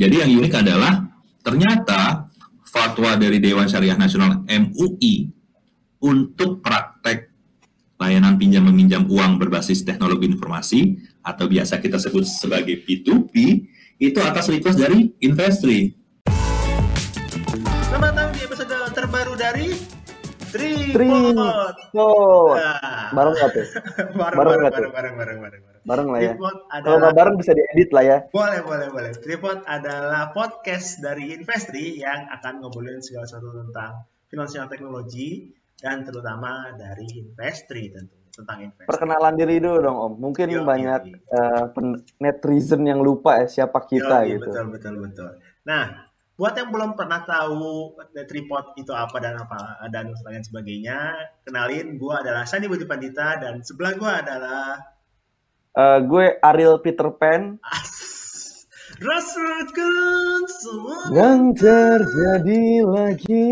Jadi 0.00 0.16
yang 0.16 0.32
unik 0.32 0.64
adalah 0.64 1.12
ternyata 1.44 2.32
fatwa 2.64 3.20
dari 3.20 3.36
Dewan 3.36 3.68
Syariah 3.68 4.00
Nasional 4.00 4.48
MUI 4.48 5.28
untuk 6.00 6.64
praktek 6.64 7.28
layanan 8.00 8.40
pinjam 8.40 8.64
meminjam 8.64 9.04
uang 9.04 9.36
berbasis 9.36 9.84
teknologi 9.84 10.24
informasi 10.24 10.96
atau 11.20 11.44
biasa 11.44 11.84
kita 11.84 12.00
sebut 12.00 12.24
sebagai 12.24 12.80
P2P 12.80 13.34
itu 14.00 14.16
atas 14.24 14.48
request 14.48 14.80
dari 14.80 15.12
Investri. 15.20 15.92
Selamat 17.84 18.16
datang 18.16 18.32
di 18.32 18.40
episode 18.40 18.72
terbaru 18.96 19.36
dari 19.36 19.76
Tripod. 20.48 20.96
Tripod. 20.96 22.56
Nah. 22.56 23.12
Bareng 23.12 23.34
nggak 23.36 23.50
tuh? 23.52 23.66
bareng, 24.16 24.16
Bareng 24.16 24.48
bareng, 24.48 24.60
nggak 24.64 24.72
tuh? 24.72 24.80
bareng, 24.80 24.92
bareng, 24.96 25.14
bareng, 25.20 25.38
bareng, 25.44 25.62
bareng. 25.84 26.08
Lah 26.10 26.20
ya. 26.20 26.32
Tripod 26.34 26.56
Kalau 26.68 26.96
nggak 27.00 27.12
adalah 27.12 27.12
bareng 27.16 27.36
bisa 27.40 27.52
diedit 27.56 27.90
lah 27.90 28.04
ya. 28.04 28.18
boleh, 28.28 28.60
boleh, 28.64 28.88
boleh. 28.92 29.12
Tripod 29.16 29.58
adalah 29.64 30.22
podcast 30.30 31.00
dari 31.00 31.34
Investri 31.34 32.00
yang 32.00 32.28
akan 32.28 32.64
ngobrolin 32.64 33.00
segala 33.00 33.24
sesuatu 33.28 33.52
tentang 33.54 34.04
finansial 34.30 34.66
teknologi 34.70 35.50
dan 35.80 36.04
terutama 36.04 36.76
dari 36.76 37.08
Investri 37.18 37.90
tentu 37.90 38.20
tentang 38.30 38.58
investasi. 38.62 38.88
Perkenalan 38.88 39.34
diri 39.36 39.56
dulu 39.58 39.78
dong 39.82 39.98
Om. 39.98 40.12
Mungkin 40.22 40.46
Yo, 40.48 40.62
banyak 40.62 41.00
yo, 41.10 41.18
eh, 41.18 41.64
pen- 41.74 42.00
netizen 42.22 42.86
yang 42.86 43.02
lupa 43.02 43.42
ya 43.42 43.46
siapa 43.50 43.84
kita 43.84 44.24
Yoi, 44.24 44.38
gitu. 44.38 44.48
Betul, 44.48 44.66
betul, 44.72 44.94
betul. 45.02 45.30
Nah, 45.66 46.08
buat 46.40 46.56
yang 46.56 46.72
belum 46.72 46.96
pernah 46.96 47.20
tahu 47.28 47.92
the 48.16 48.24
tripod 48.24 48.72
itu 48.80 48.96
apa 48.96 49.12
dan 49.20 49.36
apa 49.36 49.76
dan 49.92 50.08
lain 50.24 50.40
sebagainya, 50.40 51.12
kenalin 51.44 52.00
gue 52.00 52.14
adalah 52.16 52.48
Sandi 52.48 52.64
Budi 52.64 52.88
Pandita 52.88 53.36
dan 53.36 53.60
sebelah 53.60 53.92
gue 53.92 54.08
adalah 54.08 54.80
Eh, 55.70 55.98
gue 56.02 56.26
Ariel 56.42 56.82
Peter 56.82 57.06
Pan. 57.14 57.54
Rasakan 59.00 60.42
semua. 60.50 60.98
Yang 61.14 61.42
terjadi 61.62 62.64
lagi. 62.84 63.48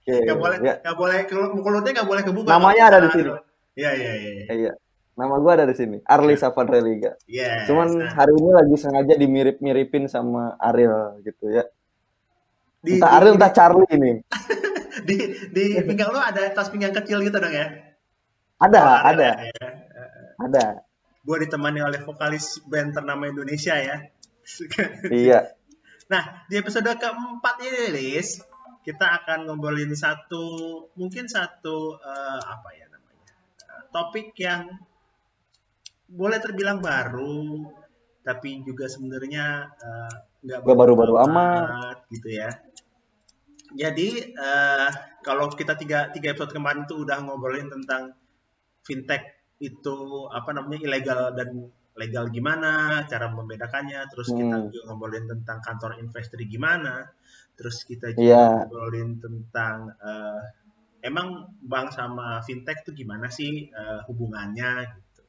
Oke, 0.00 0.16
Gak 0.26 0.38
boleh, 0.38 0.58
ya. 0.62 0.74
gak 0.78 0.96
boleh, 0.96 1.18
mulutnya 1.58 1.92
gak 2.02 2.08
boleh 2.08 2.22
kebuka. 2.22 2.48
Namanya 2.54 2.82
ada 2.92 2.98
di 3.02 3.10
sini. 3.10 3.30
Iya, 3.74 3.90
iya, 3.96 4.12
iya. 4.14 4.30
Eh, 4.46 4.56
Iya. 4.66 4.72
Nama 5.18 5.36
gue 5.36 5.52
ada 5.52 5.66
di 5.68 5.74
sini. 5.76 5.96
Arli 6.06 6.32
Savadreliga. 6.38 7.12
Yes. 7.28 7.68
Cuman 7.68 7.92
Nah, 7.92 8.14
hari 8.14 8.32
ini 8.36 8.50
lagi 8.56 8.76
sengaja 8.78 9.14
dimirip-miripin 9.18 10.08
sama 10.08 10.56
Ariel 10.56 11.20
gitu 11.26 11.50
ya. 11.50 11.66
di, 12.80 12.96
Entah 12.96 13.10
di, 13.10 13.16
Ariel 13.20 13.34
entah 13.36 13.52
Charlie 13.52 13.90
ini. 13.92 14.12
di, 15.08 15.16
di 15.52 15.64
pinggang 15.84 16.14
lo 16.14 16.20
ada 16.22 16.40
tas 16.54 16.72
pinggang 16.72 16.94
kecil 16.94 17.20
gitu 17.20 17.36
dong 17.36 17.52
ya? 17.52 17.89
Ada, 18.60 18.80
Oh, 18.84 18.96
ada, 19.08 19.28
ya. 19.40 19.52
ada. 20.36 20.64
Gue 21.24 21.36
ditemani 21.44 21.80
oleh 21.80 22.00
vokalis 22.04 22.60
band 22.68 22.92
ternama 22.92 23.28
Indonesia 23.28 23.76
ya. 23.76 23.96
Iya. 25.08 25.56
Nah, 26.10 26.44
di 26.50 26.58
episode 26.58 26.90
keempat 26.90 27.56
ini, 27.62 27.82
Lis, 27.94 28.42
kita 28.82 29.06
akan 29.22 29.46
ngobrolin 29.46 29.94
satu, 29.94 30.44
mungkin 30.98 31.30
satu, 31.30 31.94
eh, 31.96 32.40
apa 32.42 32.68
ya 32.74 32.90
namanya, 32.90 33.30
eh, 33.62 33.82
topik 33.94 34.34
yang 34.36 34.66
boleh 36.10 36.42
terbilang 36.42 36.82
baru, 36.82 37.62
tapi 38.20 38.60
juga 38.66 38.90
sebenarnya 38.90 39.70
eh, 39.70 40.14
nggak 40.42 40.58
Nggak 40.66 40.76
baru-baru 40.82 41.14
amat. 41.30 41.96
gitu 42.10 42.28
ya. 42.28 42.50
Jadi, 43.70 44.34
eh, 44.34 44.90
kalau 45.22 45.46
kita 45.48 45.78
tiga, 45.78 46.10
tiga 46.10 46.34
episode 46.34 46.50
kemarin 46.50 46.90
tuh 46.90 47.06
udah 47.06 47.22
ngobrolin 47.22 47.70
tentang 47.70 48.18
fintech 48.86 49.22
itu 49.60 49.96
apa 50.32 50.50
namanya 50.56 50.80
ilegal 50.88 51.36
dan 51.36 51.68
legal 51.98 52.32
gimana, 52.32 53.04
cara 53.04 53.28
membedakannya, 53.28 54.08
terus 54.08 54.32
kita 54.32 54.56
Hmm. 54.56 54.72
juga 54.72 54.80
ngobrolin 54.88 55.26
tentang 55.28 55.60
kantor 55.60 56.00
investri 56.00 56.48
gimana, 56.48 57.04
terus 57.58 57.84
kita 57.84 58.16
juga 58.16 58.24
Iya. 58.24 58.44
ngobrolin 58.64 59.20
tentang 59.20 59.92
eh, 60.00 60.42
emang 61.04 61.52
bank 61.60 61.92
sama 61.92 62.40
fintech 62.40 62.84
tuh 62.88 62.96
gimana 62.96 63.28
sih 63.28 63.68
eh, 63.68 64.00
hubungannya 64.08 64.72
gitu. 64.96 65.22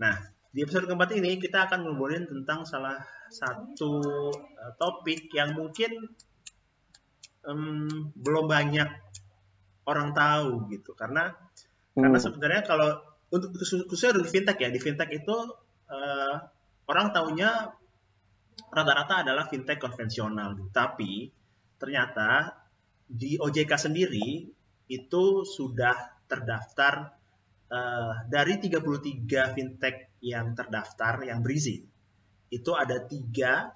Nah, 0.00 0.16
di 0.48 0.64
episode 0.64 0.88
keempat 0.88 1.12
ini 1.20 1.36
kita 1.36 1.68
akan 1.68 1.84
ngobrolin 1.84 2.24
tentang 2.24 2.64
salah 2.64 2.96
satu 3.28 4.00
eh, 4.32 4.72
topik 4.80 5.28
yang 5.36 5.52
mungkin 5.52 5.92
em, 7.44 7.60
belum 8.16 8.46
banyak 8.48 8.88
orang 9.86 10.10
tahu 10.16 10.66
gitu 10.72 10.96
karena 10.98 11.30
karena 11.96 12.18
Hmm. 12.20 12.24
sebenarnya 12.28 12.62
kalau 12.68 12.90
untuk 13.32 13.56
khusus- 13.56 13.88
khususnya 13.88 14.20
di 14.20 14.28
fintech 14.28 14.58
ya, 14.60 14.68
di 14.68 14.80
fintech 14.80 15.10
itu 15.16 15.36
eh, 15.86 16.36
orang 16.90 17.14
taunya 17.14 17.70
rata-rata 18.74 19.22
adalah 19.22 19.46
fintech 19.46 19.78
konvensional. 19.78 20.58
Tapi 20.74 21.30
ternyata 21.80 22.52
di 23.06 23.38
OJK 23.38 23.72
sendiri 23.86 24.50
itu 24.90 25.24
sudah 25.46 25.96
terdaftar 26.26 26.94
eh, 27.70 28.14
dari 28.28 28.54
33 28.60 29.54
fintech 29.56 30.20
yang 30.22 30.54
terdaftar 30.58 31.22
yang 31.26 31.40
berizin. 31.42 31.82
Itu 32.50 32.74
ada 32.76 32.98
tiga 33.06 33.72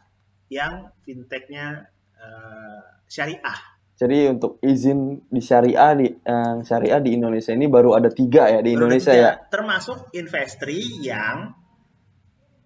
yang 0.50 0.90
fintechnya 1.06 1.88
eh, 2.20 2.82
syariah. 3.08 3.79
Jadi 4.00 4.32
untuk 4.32 4.56
izin 4.64 5.28
di 5.28 5.44
syariah 5.44 5.92
di 5.92 6.08
yang 6.24 6.64
syariah 6.64 7.04
di 7.04 7.20
Indonesia 7.20 7.52
ini 7.52 7.68
baru 7.68 8.00
ada 8.00 8.08
tiga 8.08 8.48
ya 8.48 8.64
di 8.64 8.72
Baru 8.72 8.88
Indonesia 8.88 9.12
tiga, 9.12 9.20
ya. 9.28 9.32
Termasuk 9.52 10.16
Investri 10.16 10.80
yang 11.04 11.52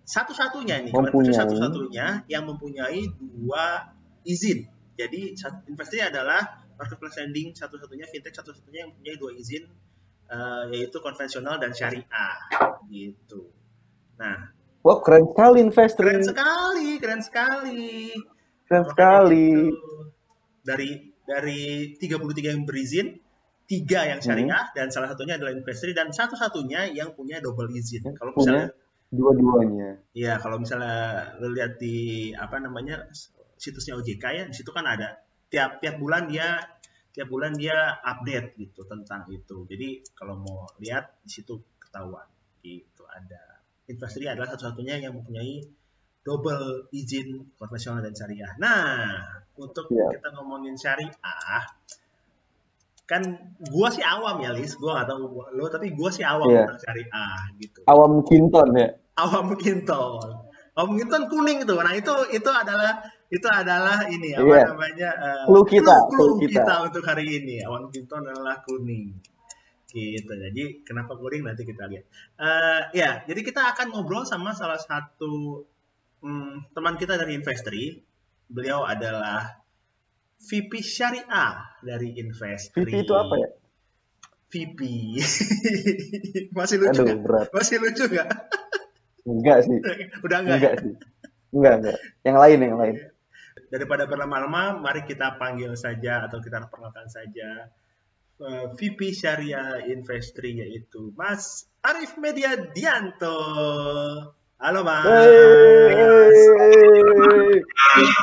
satu-satunya 0.07 0.87
nih, 0.87 0.93
Mempunyai. 0.95 1.35
Investri 1.35 1.43
satu-satunya 1.43 2.07
yang 2.31 2.47
mempunyai 2.47 3.03
dua 3.19 3.83
izin. 4.23 4.63
Jadi 4.95 5.35
Investri 5.67 6.07
adalah 6.07 6.63
marketplace 6.79 7.19
lending 7.19 7.51
satu-satunya, 7.51 8.07
fintech 8.15 8.39
satu-satunya 8.39 8.87
yang 8.87 8.91
mempunyai 8.95 9.17
dua 9.19 9.33
izin, 9.35 9.67
eh, 10.31 10.65
yaitu 10.71 11.03
konvensional 11.03 11.59
dan 11.59 11.75
syariah, 11.75 12.35
gitu. 12.87 13.51
Nah, 14.23 14.55
Wah 14.87 15.03
keren 15.03 15.27
sekali 15.27 15.59
investor. 15.67 16.05
keren 16.07 16.23
sekali, 16.23 16.89
keren 17.03 17.23
sekali. 17.27 18.15
Keren 18.71 18.85
Makanya 18.87 18.93
sekali. 18.95 19.49
gitu. 19.67 19.93
Dari 20.63 20.91
dari 21.25 21.97
33 21.97 22.55
yang 22.55 22.65
berizin, 22.69 23.17
tiga 23.65 24.05
yang 24.05 24.21
syariah 24.21 24.69
dan 24.77 24.93
salah 24.93 25.09
satunya 25.13 25.41
adalah 25.41 25.57
investri 25.57 25.97
dan 25.97 26.13
satu-satunya 26.13 26.93
yang 26.93 27.17
punya 27.17 27.41
double 27.41 27.73
izin. 27.73 28.05
Yang 28.05 28.17
Kalau 28.21 28.33
misalnya 28.37 28.69
Dua-duanya. 29.15 29.91
ya 30.11 30.43
kalau 30.43 30.59
misalnya 30.59 31.39
lo 31.39 31.55
lihat 31.55 31.79
di 31.79 32.31
apa 32.35 32.59
namanya 32.59 33.07
situsnya 33.55 33.95
OJK 33.95 34.25
ya, 34.35 34.45
di 34.51 34.55
situ 34.57 34.75
kan 34.75 34.85
ada 34.85 35.23
tiap 35.47 35.79
tiap 35.79 36.03
bulan 36.03 36.27
dia 36.27 36.59
tiap 37.15 37.31
bulan 37.31 37.55
dia 37.55 38.03
update 38.03 38.59
gitu 38.59 38.83
tentang 38.91 39.31
itu. 39.31 39.65
Jadi 39.71 40.03
kalau 40.19 40.35
mau 40.43 40.67
lihat 40.83 41.23
di 41.23 41.31
situ 41.31 41.63
ketahuan 41.79 42.27
gitu 42.59 43.07
ada 43.07 43.63
investri 43.87 44.27
adalah 44.27 44.51
satu-satunya 44.51 44.99
yang 44.99 45.15
mempunyai 45.15 45.63
double 46.25 46.89
izin 46.91 47.29
konvensional 47.55 48.01
dan 48.01 48.17
syariah. 48.17 48.49
Nah, 48.57 49.21
untuk 49.55 49.87
Iya. 49.93 50.09
kita 50.17 50.33
ngomongin 50.33 50.73
syariah, 50.75 51.63
kan 53.05 53.21
gua 53.69 53.93
sih 53.93 54.01
awam 54.01 54.41
ya, 54.41 54.57
Lis. 54.57 54.81
Gua 54.81 54.97
nggak 54.97 55.09
tahu 55.13 55.23
lo, 55.53 55.65
tapi 55.69 55.93
gua 55.93 56.09
sih 56.09 56.25
awam 56.25 56.49
Iya. 56.49 56.65
tentang 56.65 56.81
syariah 56.81 57.41
gitu. 57.61 57.81
Awam 57.85 58.25
Kinton 58.25 58.69
ya. 58.73 58.89
Awam 59.15 59.55
kinton. 59.55 60.27
Awam 60.75 60.91
kinton 60.99 61.23
kuning 61.31 61.63
itu. 61.63 61.75
Nah, 61.77 61.95
itu 61.95 62.11
itu 62.35 62.51
adalah 62.51 62.99
itu 63.31 63.47
adalah 63.47 64.09
ini 64.11 64.35
apa 64.35 64.43
Iya. 64.49 64.65
namanya? 64.75 65.11
eh, 65.15 65.45
Clue 65.47 65.67
kita, 65.69 65.95
clue 66.11 66.35
clue 66.35 66.51
kita. 66.51 66.65
kita. 66.67 66.75
untuk 66.89 67.05
hari 67.07 67.27
ini. 67.31 67.63
Awam 67.63 67.93
kinton 67.93 68.25
adalah 68.27 68.59
kuning. 68.65 69.13
Gitu. 69.87 70.27
Jadi 70.27 70.83
kenapa 70.83 71.15
kuning 71.15 71.47
nanti 71.47 71.63
kita 71.63 71.87
lihat. 71.87 72.05
Eh, 72.41 72.81
ya, 72.99 73.23
jadi 73.23 73.41
kita 73.47 73.63
akan 73.71 73.95
ngobrol 73.95 74.27
sama 74.27 74.51
salah 74.51 74.81
satu 74.81 75.63
hmm, 76.25 76.73
teman 76.73 76.97
kita 76.97 77.21
dari 77.21 77.37
Investri. 77.37 78.01
Beliau 78.49 78.85
adalah 78.89 79.61
VP 80.41 80.81
Syariah 80.81 81.81
dari 81.85 82.17
Investri. 82.21 82.85
VP 82.85 83.05
itu 83.05 83.15
apa 83.17 83.35
ya? 83.37 83.49
VP. 84.53 84.81
Masih 86.59 86.77
lucu 86.81 87.03
Aduh 87.03 87.19
berat. 87.21 87.49
Masih 87.53 87.77
lucu 87.81 88.05
nggak? 88.09 88.29
Enggak 89.25 89.59
sih. 89.69 89.79
Udah 90.25 90.39
enggak, 90.45 90.57
Enggak 90.61 90.73
ya? 90.73 90.81
sih. 90.81 90.95
Enggak, 91.55 91.75
enggak. 91.81 91.97
Yang 92.25 92.37
lain, 92.39 92.59
yang 92.61 92.77
lain. 92.79 92.95
Daripada 93.73 94.05
berlama-lama, 94.07 94.79
mari 94.79 95.03
kita 95.09 95.35
panggil 95.41 95.75
saja 95.75 96.29
atau 96.29 96.39
kita 96.39 96.63
perkenalkan 96.69 97.11
saja 97.11 97.73
eh, 98.39 98.67
VP 98.79 99.01
Syariah 99.11 99.91
Investri 99.91 100.63
yaitu 100.63 101.11
Mas 101.19 101.67
Arif 101.83 102.15
Mediadianto. 102.21 103.35
Halo 104.65 104.81
Mas. 104.81 105.05
Hey. 105.05 106.41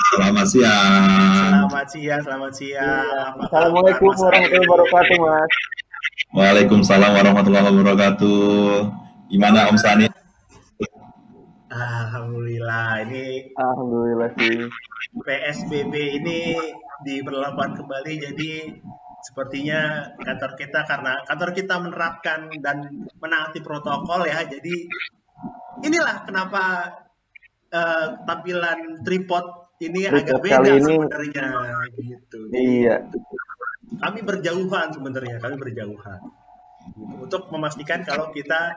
Selamat 0.10 0.50
siang. 0.50 1.70
Selamat 1.70 1.86
siang, 1.94 2.22
selamat 2.26 2.54
siang. 2.58 3.06
Kabar, 3.46 3.46
Assalamualaikum 3.46 4.10
warahmatullahi 4.10 4.66
wabarakatuh, 4.66 5.18
Mas. 5.22 5.54
Waalaikumsalam 6.34 7.12
warahmatullahi 7.14 7.66
wabarakatuh. 7.70 8.90
Gimana 9.30 9.70
Om 9.70 9.78
Sani? 9.78 10.10
Alhamdulillah 11.70 13.06
ini 13.06 13.54
Alhamdulillah 13.62 14.34
sih. 14.42 14.66
PSBB 15.22 15.94
ini 15.94 16.58
diberlakukan 17.06 17.78
kembali 17.78 18.14
jadi 18.18 18.82
sepertinya 19.30 20.10
kantor 20.18 20.58
kita 20.58 20.90
karena 20.90 21.22
kantor 21.30 21.54
kita 21.54 21.78
menerapkan 21.78 22.50
dan 22.66 23.06
menaati 23.22 23.62
protokol 23.62 24.26
ya 24.26 24.42
jadi 24.50 24.90
inilah 25.80 26.28
kenapa 26.28 26.64
eh, 27.72 28.08
tampilan 28.24 29.00
tripod 29.02 29.46
ini 29.80 30.06
Tripod 30.06 30.22
agak 30.28 30.40
beda 30.44 30.56
kali 30.60 30.70
ini- 30.76 30.98
sebenarnya 31.00 31.46
gitu. 31.98 32.40
Iya. 32.52 32.96
Kami 33.92 34.20
berjauhan 34.22 34.88
sebenarnya, 34.92 35.36
kami 35.40 35.56
berjauhan 35.56 36.20
Gitu. 36.82 37.14
untuk 37.22 37.46
memastikan 37.50 38.02
kalau 38.02 38.34
kita 38.34 38.74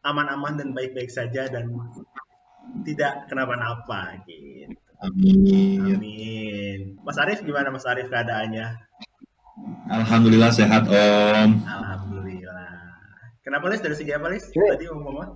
aman-aman 0.00 0.54
dan 0.54 0.68
baik-baik 0.70 1.10
saja 1.10 1.50
dan 1.50 1.66
tidak 2.86 3.26
kenapa-napa 3.26 4.22
gitu. 4.24 4.78
Amin. 5.02 5.98
Amin. 5.98 6.78
Mas 7.02 7.18
Arief 7.18 7.42
gimana 7.42 7.68
Mas 7.68 7.82
Arief 7.82 8.06
keadaannya? 8.06 8.78
Alhamdulillah 9.90 10.48
sehat 10.48 10.86
Om. 10.86 11.50
Alhamdulillah. 11.60 12.70
Kenapa 13.42 13.66
Lis? 13.68 13.82
Dari 13.82 13.98
segi 13.98 14.14
apa 14.14 14.30
Lis? 14.30 14.46
Tadi 14.46 14.86
ngomong 14.86 15.16
apa? 15.18 15.34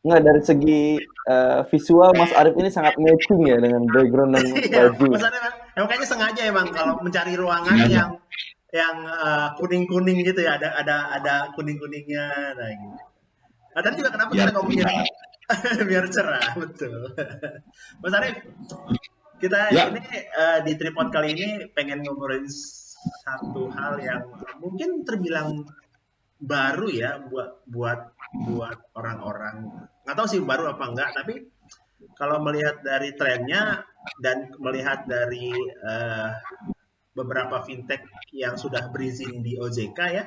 Nggak 0.00 0.22
dari 0.24 0.40
segi 0.40 0.80
eh, 1.28 1.60
visual 1.68 2.10
Mas 2.16 2.32
Arif 2.32 2.56
ini 2.56 2.70
sangat 2.72 2.96
matching 2.96 3.40
ya 3.44 3.60
dengan 3.60 3.84
background 3.86 4.32
dan 4.32 4.44
Iya, 4.56 4.88
baju. 4.90 5.06
Mas 5.12 5.24
Arief 5.24 5.42
emang 5.76 5.88
kayaknya 5.88 6.08
sengaja 6.08 6.42
emang 6.48 6.66
kalau 6.72 6.94
mencari 6.98 7.32
ruangan 7.36 7.76
Sengaja. 7.76 7.92
yang 7.92 8.10
yang 8.70 8.96
eh, 9.04 9.48
kuning-kuning 9.58 10.18
gitu 10.22 10.40
ya, 10.40 10.56
ada 10.56 10.72
ada 10.74 10.96
ada 11.12 11.34
kuning-kuningnya 11.52 12.24
nah 12.56 12.68
gitu. 12.70 12.96
Nah, 13.70 13.80
tadi 13.84 13.94
juga 13.98 14.10
kenapa 14.10 14.30
Biar 14.32 14.48
kita 14.48 14.52
ngomongin 14.56 14.86
biar 15.90 16.04
cerah, 16.08 16.46
betul. 16.56 16.94
Mas 18.02 18.14
Arief, 18.14 18.36
kita 19.36 19.58
Ya. 19.68 19.84
ini 19.90 20.00
eh, 20.16 20.58
di 20.64 20.72
tripod 20.74 21.10
kali 21.10 21.34
ini 21.34 21.46
pengen 21.70 22.00
ngobrolin 22.00 22.46
satu 23.20 23.68
hal 23.70 24.00
yang 24.00 24.22
mungkin 24.60 25.04
terbilang 25.04 25.64
baru 26.36 26.88
ya 26.88 27.20
buat 27.20 27.64
buat 27.66 28.00
buat 28.30 28.78
orang-orang. 28.94 29.66
Nggak 30.06 30.16
tahu 30.16 30.26
sih 30.30 30.40
baru 30.42 30.70
apa 30.74 30.84
enggak 30.86 31.10
tapi 31.14 31.34
kalau 32.16 32.40
melihat 32.40 32.80
dari 32.80 33.12
trennya 33.12 33.84
dan 34.22 34.48
melihat 34.62 35.04
dari 35.04 35.52
eh, 35.66 36.30
beberapa 37.12 37.60
fintech 37.66 38.06
yang 38.32 38.54
sudah 38.54 38.88
berizin 38.88 39.42
di 39.42 39.58
OJK 39.58 39.98
ya 40.14 40.24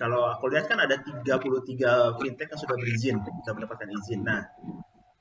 kalau 0.00 0.24
aku 0.24 0.48
lihat 0.48 0.72
kan 0.72 0.80
ada 0.80 0.96
33 0.96 2.16
fintech 2.16 2.48
yang 2.48 2.60
sudah 2.60 2.76
berizin 2.80 3.14
sudah 3.20 3.54
mendapatkan 3.54 3.90
izin. 3.92 4.20
Nah 4.24 4.42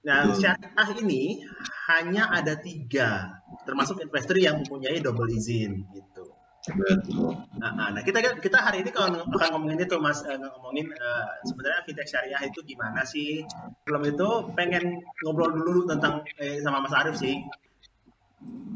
nah 0.01 0.25
syariah 0.33 0.89
ini 0.97 1.45
hanya 1.91 2.33
ada 2.33 2.57
tiga 2.57 3.37
termasuk 3.69 4.01
investor 4.01 4.33
yang 4.41 4.57
mempunyai 4.57 4.97
double 4.97 5.29
izin 5.29 5.85
gitu 5.93 6.25
Betul. 6.61 7.33
Nah, 7.57 7.73
nah, 7.73 7.89
nah, 7.89 8.01
kita 8.05 8.21
kita 8.37 8.57
hari 8.61 8.85
ini 8.85 8.93
kalau 8.93 9.25
akan 9.25 9.47
ngomongin 9.57 9.81
itu 9.81 9.97
mas 9.97 10.21
eh, 10.29 10.37
ngomongin 10.37 10.93
eh, 10.93 11.29
sebenarnya 11.49 11.81
fintech 11.89 12.05
syariah 12.05 12.41
itu 12.45 12.61
gimana 12.61 13.01
sih? 13.01 13.41
Belum 13.81 14.03
itu 14.05 14.29
pengen 14.53 15.01
ngobrol 15.25 15.49
dulu 15.57 15.89
tentang 15.89 16.21
eh, 16.37 16.61
sama 16.61 16.85
Mas 16.85 16.93
Arief 16.93 17.17
sih. 17.17 17.41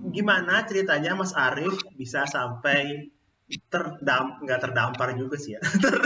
Gimana 0.10 0.66
ceritanya 0.66 1.14
Mas 1.14 1.34
Arief 1.38 1.78
bisa 1.94 2.26
sampai 2.26 3.10
terdam 3.70 4.42
nggak 4.42 4.58
terdampar 4.66 5.14
juga 5.14 5.38
sih 5.38 5.54
ya 5.54 5.62
Ter- 5.84 6.02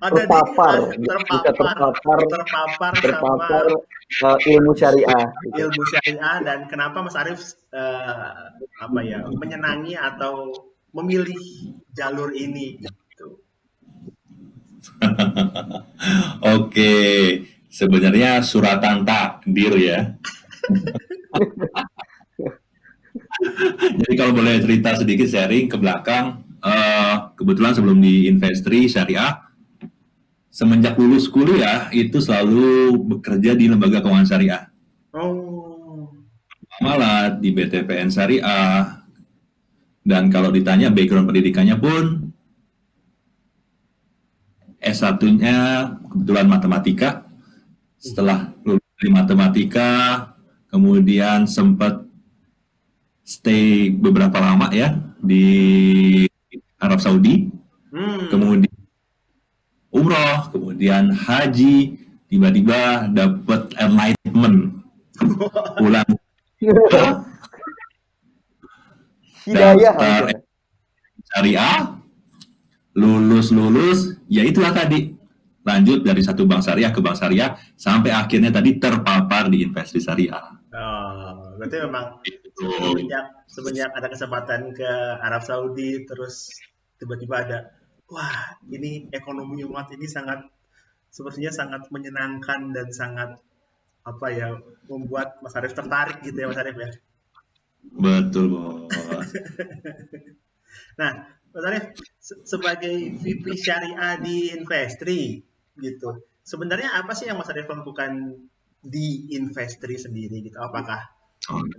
ada 0.00 0.24
di- 0.24 0.32
Terpapar, 0.32 0.96
bisa 0.96 1.12
terpapar 1.20 1.76
terpapar, 1.76 2.18
terpapar 2.32 2.92
terpapar 3.04 3.64
sama 3.68 4.32
eh, 4.40 4.52
ilmu 4.56 4.72
syariah. 4.72 5.24
ilmu 5.60 5.82
syariah 5.84 6.36
dan 6.40 6.58
kenapa 6.72 7.04
Mas 7.04 7.16
Arief 7.20 7.40
eh, 7.76 8.32
apa 8.80 8.98
ya 9.04 9.20
menyenangi 9.28 9.92
atau 10.00 10.48
memilih 10.90 11.78
jalur 11.94 12.34
ini 12.34 12.82
gitu. 12.82 13.38
Oke, 16.56 16.92
sebenarnya 17.70 18.42
suratan 18.42 19.06
takdir 19.06 19.74
ya. 19.78 20.00
Jadi 24.00 24.14
kalau 24.14 24.32
boleh 24.36 24.60
cerita 24.60 24.94
sedikit 24.98 25.28
sharing 25.28 25.70
ke 25.70 25.76
belakang, 25.80 26.44
eh, 26.60 27.14
kebetulan 27.38 27.72
sebelum 27.72 27.98
di 27.98 28.28
Investri 28.28 28.90
Syariah, 28.90 29.40
semenjak 30.50 30.98
lulus 30.98 31.30
kuliah 31.30 31.88
itu 31.94 32.20
selalu 32.20 32.98
bekerja 33.16 33.56
di 33.56 33.70
lembaga 33.70 34.02
keuangan 34.02 34.28
syariah. 34.28 34.62
Oh, 35.14 35.70
Malah 36.80 37.36
di 37.36 37.52
BTPN 37.52 38.08
Syariah, 38.08 38.99
dan 40.00 40.32
kalau 40.32 40.48
ditanya 40.48 40.88
background 40.88 41.28
pendidikannya 41.28 41.76
pun 41.76 42.32
S1-nya 44.80 45.56
kebetulan 46.08 46.48
matematika. 46.48 47.28
Setelah 48.00 48.48
lulus 48.64 48.80
dari 48.96 49.10
matematika, 49.12 49.90
kemudian 50.72 51.44
sempat 51.44 52.00
stay 53.20 53.92
beberapa 53.92 54.40
lama 54.40 54.72
ya 54.72 54.96
di 55.20 56.24
Arab 56.80 56.96
Saudi, 57.04 57.52
hmm. 57.92 58.32
kemudian 58.32 58.80
umroh, 59.92 60.48
kemudian 60.48 61.12
haji, 61.12 62.00
tiba-tiba 62.32 63.12
dapat 63.12 63.68
enlightenment 63.76 64.80
pulang 65.78 66.08
Hidayah. 69.46 69.94
daftar 69.96 70.24
syariah, 71.30 71.78
lulus-lulus, 72.96 74.18
ya 74.26 74.42
itulah 74.44 74.74
tadi. 74.74 75.14
Lanjut 75.60 76.02
dari 76.02 76.24
satu 76.24 76.48
bank 76.48 76.64
syariah 76.64 76.90
ke 76.90 77.00
bank 77.04 77.16
syariah, 77.20 77.54
sampai 77.76 78.10
akhirnya 78.10 78.50
tadi 78.50 78.80
terpapar 78.80 79.52
di 79.52 79.62
investasi 79.62 80.00
syariah. 80.00 80.44
Oh, 80.70 81.54
berarti 81.60 81.76
memang 81.84 82.22
semenjak 82.56 83.24
semenjak 83.50 83.90
ada 83.92 84.08
kesempatan 84.08 84.70
ke 84.70 84.90
Arab 85.18 85.42
Saudi 85.42 86.06
terus 86.06 86.54
tiba-tiba 87.00 87.42
ada 87.42 87.58
wah 88.06 88.54
ini 88.70 89.10
ekonomi 89.10 89.64
umat 89.66 89.90
ini 89.90 90.06
sangat 90.06 90.44
sepertinya 91.10 91.50
sangat 91.50 91.90
menyenangkan 91.90 92.70
dan 92.70 92.88
sangat 92.94 93.34
apa 94.06 94.26
ya 94.30 94.54
membuat 94.86 95.42
Mas 95.42 95.58
Arief 95.58 95.74
tertarik 95.74 96.22
gitu 96.22 96.38
ya 96.38 96.46
Mas 96.48 96.60
Arief 96.60 96.78
ya. 96.78 96.90
Betul, 97.84 98.46
bos. 98.52 98.88
Nah, 101.00 101.12
Mas 101.48 101.64
Arief 101.64 101.84
se- 102.20 102.44
sebagai 102.44 102.92
VP 103.16 103.56
Syariah 103.56 104.20
di 104.20 104.52
Investri 104.52 105.40
gitu. 105.80 106.28
Sebenarnya 106.44 106.92
apa 106.92 107.16
sih 107.16 107.24
yang 107.24 107.40
Mas 107.40 107.48
Arief 107.48 107.72
lakukan 107.72 108.36
di 108.84 109.32
Investri 109.32 109.96
sendiri 109.96 110.44
gitu? 110.44 110.60
Apakah 110.60 111.08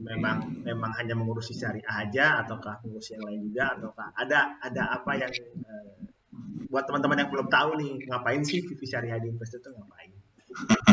memang 0.01 0.65
memang 0.65 0.91
hanya 0.97 1.13
mengurusi 1.13 1.53
syariah 1.53 1.85
aja 1.85 2.41
ataukah 2.41 2.81
mengurusi 2.81 3.13
yang 3.13 3.29
lain 3.29 3.39
juga 3.45 3.77
ataukah 3.77 4.09
ada 4.17 4.57
ada 4.57 4.83
apa 4.89 5.11
yang 5.21 5.29
eh, 5.29 5.93
buat 6.67 6.89
teman-teman 6.89 7.21
yang 7.21 7.29
belum 7.29 7.47
tahu 7.47 7.69
nih 7.77 7.93
ngapain 8.09 8.41
sih 8.41 8.65
VP 8.65 8.81
Syariah 8.89 9.21
di 9.21 9.29
Investri 9.29 9.61
itu 9.61 9.69
ngapain? 9.69 10.11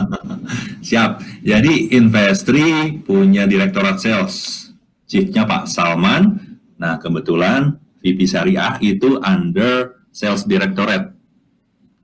Siap. 0.89 1.11
Jadi 1.43 1.97
Investri 1.97 2.99
punya 3.03 3.49
direktorat 3.49 3.99
sales. 3.99 4.68
Chiefnya 5.09 5.49
Pak 5.49 5.67
Salman. 5.67 6.37
Nah, 6.79 7.01
kebetulan 7.01 7.81
VP 8.05 8.29
Syariah 8.29 8.79
itu 8.85 9.19
under 9.25 10.05
sales 10.13 10.45
directorate. 10.45 11.17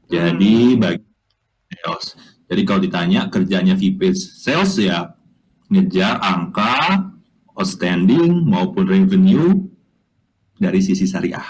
Jadi 0.09 0.75
bagi 0.75 1.05
sales. 1.85 2.17
Jadi 2.49 2.63
kalau 2.65 2.81
ditanya 2.83 3.29
kerjanya 3.29 3.77
VP 3.77 4.17
sales 4.17 4.77
ya 4.81 5.15
ngejar 5.73 6.21
angka 6.21 7.13
outstanding 7.55 8.45
maupun 8.45 8.85
revenue 8.85 9.65
dari 10.59 10.83
sisi 10.83 11.07
syariah. 11.07 11.45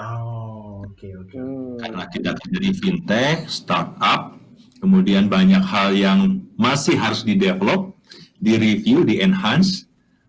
Oh, 0.00 0.82
oke 0.86 1.08
oke. 1.24 1.36
Hmm. 1.36 1.76
Karena 1.78 2.04
kita 2.10 2.30
dari 2.50 2.70
fintech, 2.74 3.46
startup, 3.50 4.38
kemudian 4.82 5.30
banyak 5.30 5.62
hal 5.62 5.94
yang 5.94 6.42
masih 6.56 6.98
harus 6.98 7.22
di-develop, 7.22 7.96
di-review, 8.38 9.06
di-enhance. 9.06 9.85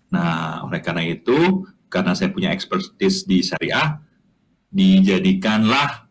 Nah, 0.08 0.64
oleh 0.64 0.80
karena 0.80 1.04
itu, 1.04 1.68
karena 1.92 2.16
saya 2.16 2.32
punya 2.32 2.52
expertise 2.56 3.28
di 3.28 3.44
syariah, 3.44 4.00
dijadikanlah 4.68 6.08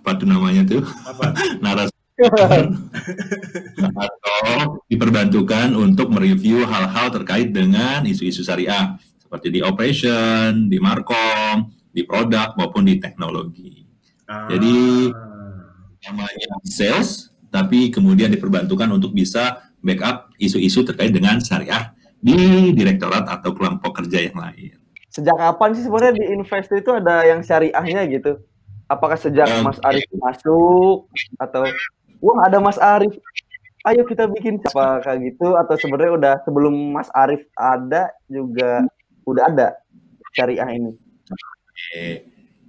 apa 0.00 0.10
tuh 0.16 0.26
namanya 0.26 0.64
tuh 0.64 0.80
Apa? 1.06 1.36
narasumber 1.62 2.72
atau 3.94 4.80
diperbantukan 4.88 5.76
untuk 5.76 6.08
mereview 6.10 6.64
hal-hal 6.64 7.12
terkait 7.12 7.52
dengan 7.52 8.02
isu-isu 8.04 8.40
syariah 8.40 8.96
seperti 9.20 9.52
di 9.52 9.60
operation, 9.62 10.66
di 10.72 10.80
markom, 10.82 11.70
di 11.92 12.02
produk 12.02 12.56
maupun 12.58 12.88
di 12.88 12.98
teknologi. 12.98 13.84
Ah, 14.26 14.48
Jadi- 14.50 15.12
Namanya 16.00 16.64
sales 16.64 17.28
tapi 17.52 17.92
kemudian 17.92 18.32
diperbantukan 18.32 18.88
untuk 18.88 19.12
bisa 19.12 19.68
backup 19.80 20.32
isu-isu 20.36 20.84
terkait 20.84 21.12
dengan 21.12 21.40
syariah 21.40 21.92
di 22.20 22.70
direktorat 22.76 23.24
atau 23.24 23.56
kelompok 23.56 24.04
kerja 24.04 24.28
yang 24.28 24.36
lain. 24.36 24.76
Sejak 25.10 25.34
kapan 25.34 25.74
sih 25.74 25.82
sebenarnya 25.82 26.14
di 26.20 26.24
Invest 26.38 26.70
itu 26.70 26.90
ada 26.94 27.26
yang 27.26 27.40
syariahnya 27.42 28.06
gitu? 28.12 28.38
Apakah 28.86 29.18
sejak 29.18 29.48
Oke. 29.48 29.64
Mas 29.66 29.78
Arif 29.82 30.06
masuk 30.14 31.10
atau 31.40 31.66
wah 32.22 32.38
ada 32.46 32.62
Mas 32.62 32.78
Arif, 32.78 33.14
ayo 33.88 34.02
kita 34.06 34.30
bikin 34.30 34.62
apa 34.70 35.02
kayak 35.02 35.34
gitu 35.34 35.58
atau 35.58 35.74
sebenarnya 35.80 36.12
udah 36.14 36.34
sebelum 36.46 36.74
Mas 36.94 37.10
Arif 37.16 37.42
ada 37.58 38.12
juga 38.30 38.86
udah 39.26 39.44
ada 39.50 39.68
syariah 40.36 40.68
ini? 40.70 40.92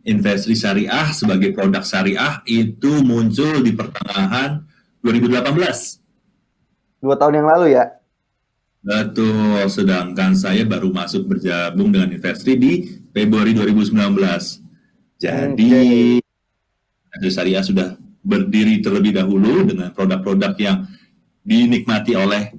Investri 0.01 0.57
syariah 0.57 1.13
sebagai 1.13 1.53
produk 1.53 1.85
syariah 1.85 2.41
itu 2.49 3.05
muncul 3.05 3.61
di 3.61 3.69
pertengahan 3.69 4.65
2018. 5.05 6.00
Dua 7.01 7.17
tahun 7.17 7.41
yang 7.41 7.49
lalu 7.49 7.73
ya? 7.73 7.85
Betul, 8.81 9.65
sedangkan 9.69 10.37
saya 10.37 10.65
baru 10.65 10.93
masuk 10.93 11.25
bergabung 11.25 11.89
dengan 11.89 12.13
Investri 12.13 12.57
di 12.57 13.01
Februari 13.09 13.53
2019. 13.57 13.93
Jadi, 15.21 16.17
Investri 17.09 17.29
Syariah 17.29 17.65
sudah 17.65 17.87
berdiri 18.21 18.81
terlebih 18.85 19.17
dahulu 19.17 19.65
dengan 19.65 19.89
produk-produk 19.93 20.53
yang 20.61 20.85
dinikmati 21.41 22.13
oleh 22.13 22.53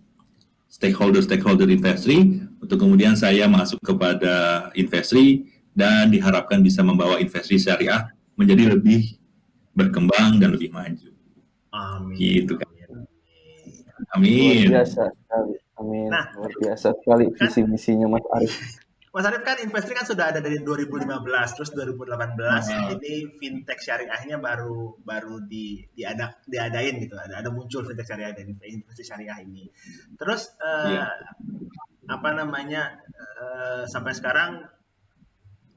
stakeholder-stakeholder 0.71 1.71
Investri, 1.71 2.43
untuk 2.59 2.83
kemudian 2.83 3.15
saya 3.15 3.47
masuk 3.47 3.79
kepada 3.83 4.71
Investri 4.75 5.47
dan 5.75 6.11
diharapkan 6.11 6.63
bisa 6.63 6.83
membawa 6.83 7.23
Investri 7.23 7.59
Syariah 7.59 8.11
menjadi 8.35 8.75
lebih 8.75 9.19
berkembang 9.75 10.43
dan 10.43 10.55
lebih 10.55 10.75
maju. 10.75 11.11
Amin. 11.73 12.15
Gitu 12.19 12.59
kan. 12.59 12.72
Luar 14.13 14.21
Amin. 14.21 14.69
biasa 14.69 15.03
sekali. 15.09 15.55
Amin. 15.75 16.09
Nah. 16.09 16.25
Luar 16.37 16.53
biasa 16.55 16.89
sekali 16.95 17.25
visi 17.33 17.61
misinya 17.65 18.07
Mas 18.07 18.27
Arif. 18.31 18.53
Mas 19.13 19.25
Arif 19.25 19.41
kan 19.41 19.61
Investri 19.61 19.93
kan 19.93 20.05
sudah 20.05 20.33
ada 20.33 20.41
dari 20.41 20.57
2015 20.57 21.05
terus 21.53 21.71
2018 21.73 22.33
Hmm. 22.65 22.97
ini 22.97 23.13
fintech 23.37 23.77
syariahnya 23.79 24.37
baru 24.37 24.97
baru 24.99 25.45
di 25.45 25.85
diada 25.93 26.33
diadain 26.45 26.97
gitu 26.97 27.17
ada 27.17 27.41
ada 27.41 27.49
muncul 27.49 27.85
fintech 27.85 28.09
syariah 28.09 28.33
dari 28.33 28.53
investasi 28.53 29.05
syariah 29.05 29.37
ini 29.39 29.69
terus 30.17 30.57
eh, 30.57 30.97
Iya. 30.97 31.05
apa 32.09 32.29
namanya 32.33 33.05
eh, 33.13 33.85
sampai 33.85 34.13
sekarang 34.13 34.65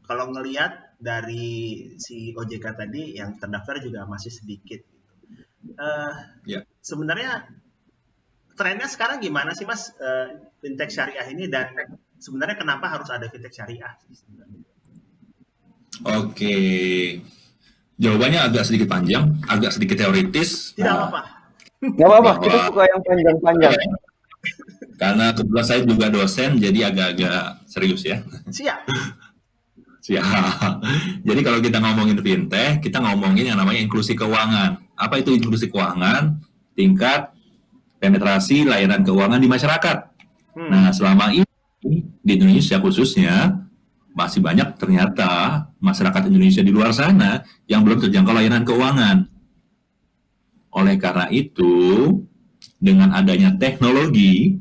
kalau 0.02 0.32
ngelihat 0.32 0.96
dari 0.96 1.52
si 2.00 2.32
OJK 2.32 2.66
tadi 2.72 3.20
yang 3.20 3.36
terdaftar 3.36 3.84
juga 3.84 4.08
masih 4.08 4.32
sedikit 4.32 4.80
gitu. 4.80 5.44
Eh, 5.76 6.14
Iya. 6.48 6.64
sebenarnya 6.80 7.52
trennya 8.56 8.88
sekarang 8.88 9.20
gimana 9.20 9.52
sih 9.52 9.68
mas 9.68 9.92
eh, 10.00 10.48
fintech 10.64 10.90
syariah 10.90 11.28
ini 11.28 11.52
dan 11.52 11.76
sebenarnya 12.18 12.56
kenapa 12.56 12.88
harus 12.88 13.12
ada 13.12 13.28
fintech 13.28 13.52
syariah? 13.52 13.94
Oke. 16.04 16.58
Jawabannya 17.96 18.52
agak 18.52 18.68
sedikit 18.68 18.92
panjang, 18.92 19.40
agak 19.48 19.72
sedikit 19.72 20.04
teoritis. 20.04 20.76
Tidak 20.76 20.92
apa-apa. 20.92 21.22
Nggak 21.80 22.08
apa-apa, 22.12 22.32
kita 22.44 22.58
suka 22.68 22.84
yang 22.84 23.02
panjang-panjang. 23.08 23.76
Karena 24.96 25.26
kebetulan 25.32 25.66
saya 25.68 25.80
juga 25.84 26.08
dosen, 26.12 26.60
jadi 26.60 26.92
agak-agak 26.92 27.68
serius 27.68 28.04
ya. 28.04 28.20
Siap. 28.52 28.80
Siap. 30.04 30.24
Jadi 31.28 31.40
kalau 31.42 31.60
kita 31.64 31.80
ngomongin 31.80 32.20
fintech, 32.20 32.84
kita 32.84 33.00
ngomongin 33.00 33.56
yang 33.56 33.60
namanya 33.60 33.80
inklusi 33.80 34.16
keuangan. 34.16 34.76
Apa 34.96 35.24
itu 35.24 35.32
inklusi 35.36 35.72
keuangan? 35.72 36.40
Tingkat 36.76 37.35
penetrasi 38.00 38.68
layanan 38.68 39.02
keuangan 39.02 39.40
di 39.40 39.48
masyarakat. 39.50 39.98
Hmm. 40.56 40.70
Nah, 40.72 40.90
selama 40.92 41.32
ini 41.32 41.46
di 42.26 42.32
Indonesia 42.36 42.80
khususnya 42.82 43.66
masih 44.16 44.40
banyak 44.40 44.80
ternyata 44.80 45.66
masyarakat 45.84 46.32
Indonesia 46.32 46.64
di 46.64 46.72
luar 46.72 46.96
sana 46.96 47.44
yang 47.68 47.84
belum 47.84 48.00
terjangkau 48.08 48.32
layanan 48.32 48.64
keuangan. 48.64 49.18
Oleh 50.76 50.96
karena 50.96 51.28
itu, 51.32 51.76
dengan 52.80 53.12
adanya 53.12 53.52
teknologi, 53.56 54.56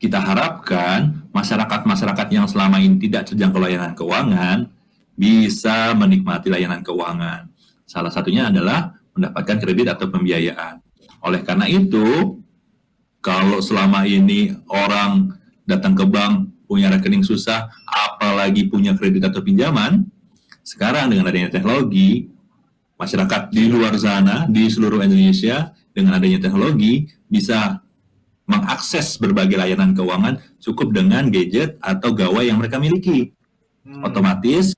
kita 0.00 0.18
harapkan 0.18 1.28
masyarakat-masyarakat 1.30 2.26
yang 2.34 2.46
selama 2.50 2.82
ini 2.82 2.98
tidak 2.98 3.30
terjangkau 3.30 3.60
layanan 3.62 3.94
keuangan 3.94 4.66
bisa 5.14 5.92
menikmati 5.94 6.48
layanan 6.50 6.80
keuangan. 6.80 7.52
Salah 7.84 8.10
satunya 8.10 8.48
adalah 8.48 8.96
mendapatkan 9.12 9.60
kredit 9.60 9.92
atau 9.92 10.08
pembiayaan. 10.08 10.80
Oleh 11.20 11.44
karena 11.44 11.68
itu, 11.68 12.38
kalau 13.20 13.60
selama 13.60 14.08
ini 14.08 14.56
orang 14.68 15.36
datang 15.68 15.92
ke 15.92 16.04
bank 16.08 16.48
punya 16.64 16.88
rekening 16.88 17.26
susah, 17.26 17.68
apalagi 17.86 18.70
punya 18.70 18.96
kredit 18.96 19.28
atau 19.28 19.44
pinjaman, 19.44 20.08
sekarang 20.64 21.10
dengan 21.12 21.28
adanya 21.28 21.50
teknologi, 21.50 22.30
masyarakat 22.96 23.50
di 23.52 23.64
luar 23.68 23.96
sana, 23.98 24.46
di 24.46 24.70
seluruh 24.70 25.02
Indonesia, 25.02 25.72
dengan 25.90 26.16
adanya 26.16 26.38
teknologi, 26.38 27.10
bisa 27.26 27.82
mengakses 28.46 29.18
berbagai 29.18 29.58
layanan 29.58 29.94
keuangan 29.94 30.42
cukup 30.58 30.90
dengan 30.90 31.30
gadget 31.30 31.78
atau 31.82 32.10
gawai 32.14 32.46
yang 32.46 32.58
mereka 32.58 32.82
miliki. 32.82 33.34
Hmm. 33.86 34.06
Otomatis, 34.06 34.74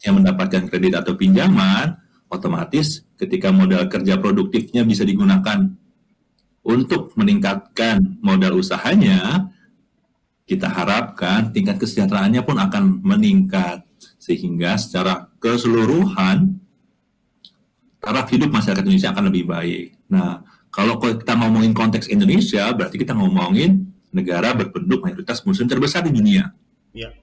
yang 0.00 0.20
mendapatkan 0.20 0.68
kredit 0.68 0.96
atau 0.96 1.16
pinjaman, 1.16 1.96
otomatis 2.32 3.04
ketika 3.20 3.52
modal 3.52 3.84
kerja 3.92 4.16
produktifnya 4.16 4.84
bisa 4.84 5.04
digunakan 5.04 5.68
untuk 6.60 7.16
meningkatkan 7.16 8.20
modal 8.20 8.60
usahanya, 8.60 9.48
kita 10.44 10.66
harapkan 10.66 11.54
tingkat 11.54 11.78
kesejahteraannya 11.78 12.42
pun 12.42 12.58
akan 12.58 13.00
meningkat 13.06 13.86
sehingga 14.18 14.74
secara 14.74 15.30
keseluruhan 15.38 16.58
taraf 18.02 18.26
hidup 18.32 18.50
masyarakat 18.50 18.82
Indonesia 18.82 19.12
akan 19.14 19.24
lebih 19.30 19.44
baik. 19.46 19.86
Nah, 20.10 20.42
kalau 20.74 20.98
kita 20.98 21.38
ngomongin 21.38 21.70
konteks 21.70 22.10
Indonesia, 22.10 22.66
berarti 22.74 22.96
kita 22.98 23.14
ngomongin 23.14 23.90
negara 24.10 24.50
berpenduduk 24.56 25.06
mayoritas 25.06 25.42
muslim 25.46 25.70
terbesar 25.70 26.02
di 26.02 26.10
dunia. 26.10 26.50
Iya. 26.90 27.14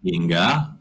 Hingga 0.00 0.76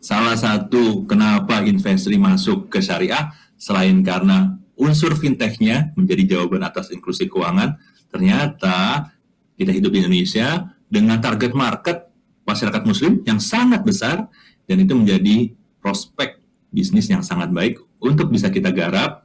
salah 0.00 0.36
satu 0.36 1.04
kenapa 1.04 1.60
investasi 1.64 2.16
masuk 2.16 2.72
ke 2.72 2.80
syariah 2.80 3.32
selain 3.60 4.00
karena 4.00 4.56
unsur 4.74 5.14
fintechnya 5.14 5.94
menjadi 5.94 6.36
jawaban 6.36 6.62
atas 6.66 6.90
inklusi 6.90 7.30
keuangan, 7.30 7.78
ternyata 8.10 9.10
kita 9.54 9.70
hidup 9.70 9.94
di 9.94 9.98
Indonesia 10.02 10.74
dengan 10.90 11.18
target 11.22 11.54
market 11.54 12.10
masyarakat 12.44 12.82
muslim 12.84 13.22
yang 13.24 13.38
sangat 13.40 13.82
besar 13.82 14.28
dan 14.66 14.76
itu 14.82 14.92
menjadi 14.94 15.54
prospek 15.80 16.40
bisnis 16.74 17.06
yang 17.06 17.22
sangat 17.22 17.54
baik 17.54 17.78
untuk 18.02 18.28
bisa 18.30 18.50
kita 18.50 18.74
garap 18.74 19.24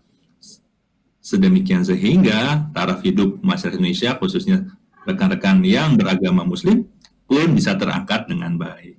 sedemikian 1.19 1.83
sehingga 1.83 2.71
taraf 2.71 3.01
hidup 3.05 3.37
masyarakat 3.43 3.77
Indonesia 3.77 4.15
khususnya 4.17 4.65
rekan-rekan 5.03 5.61
yang 5.65 5.97
beragama 5.97 6.45
muslim 6.45 6.85
pun 7.29 7.53
bisa 7.53 7.77
terangkat 7.77 8.25
dengan 8.25 8.57
baik. 8.57 8.97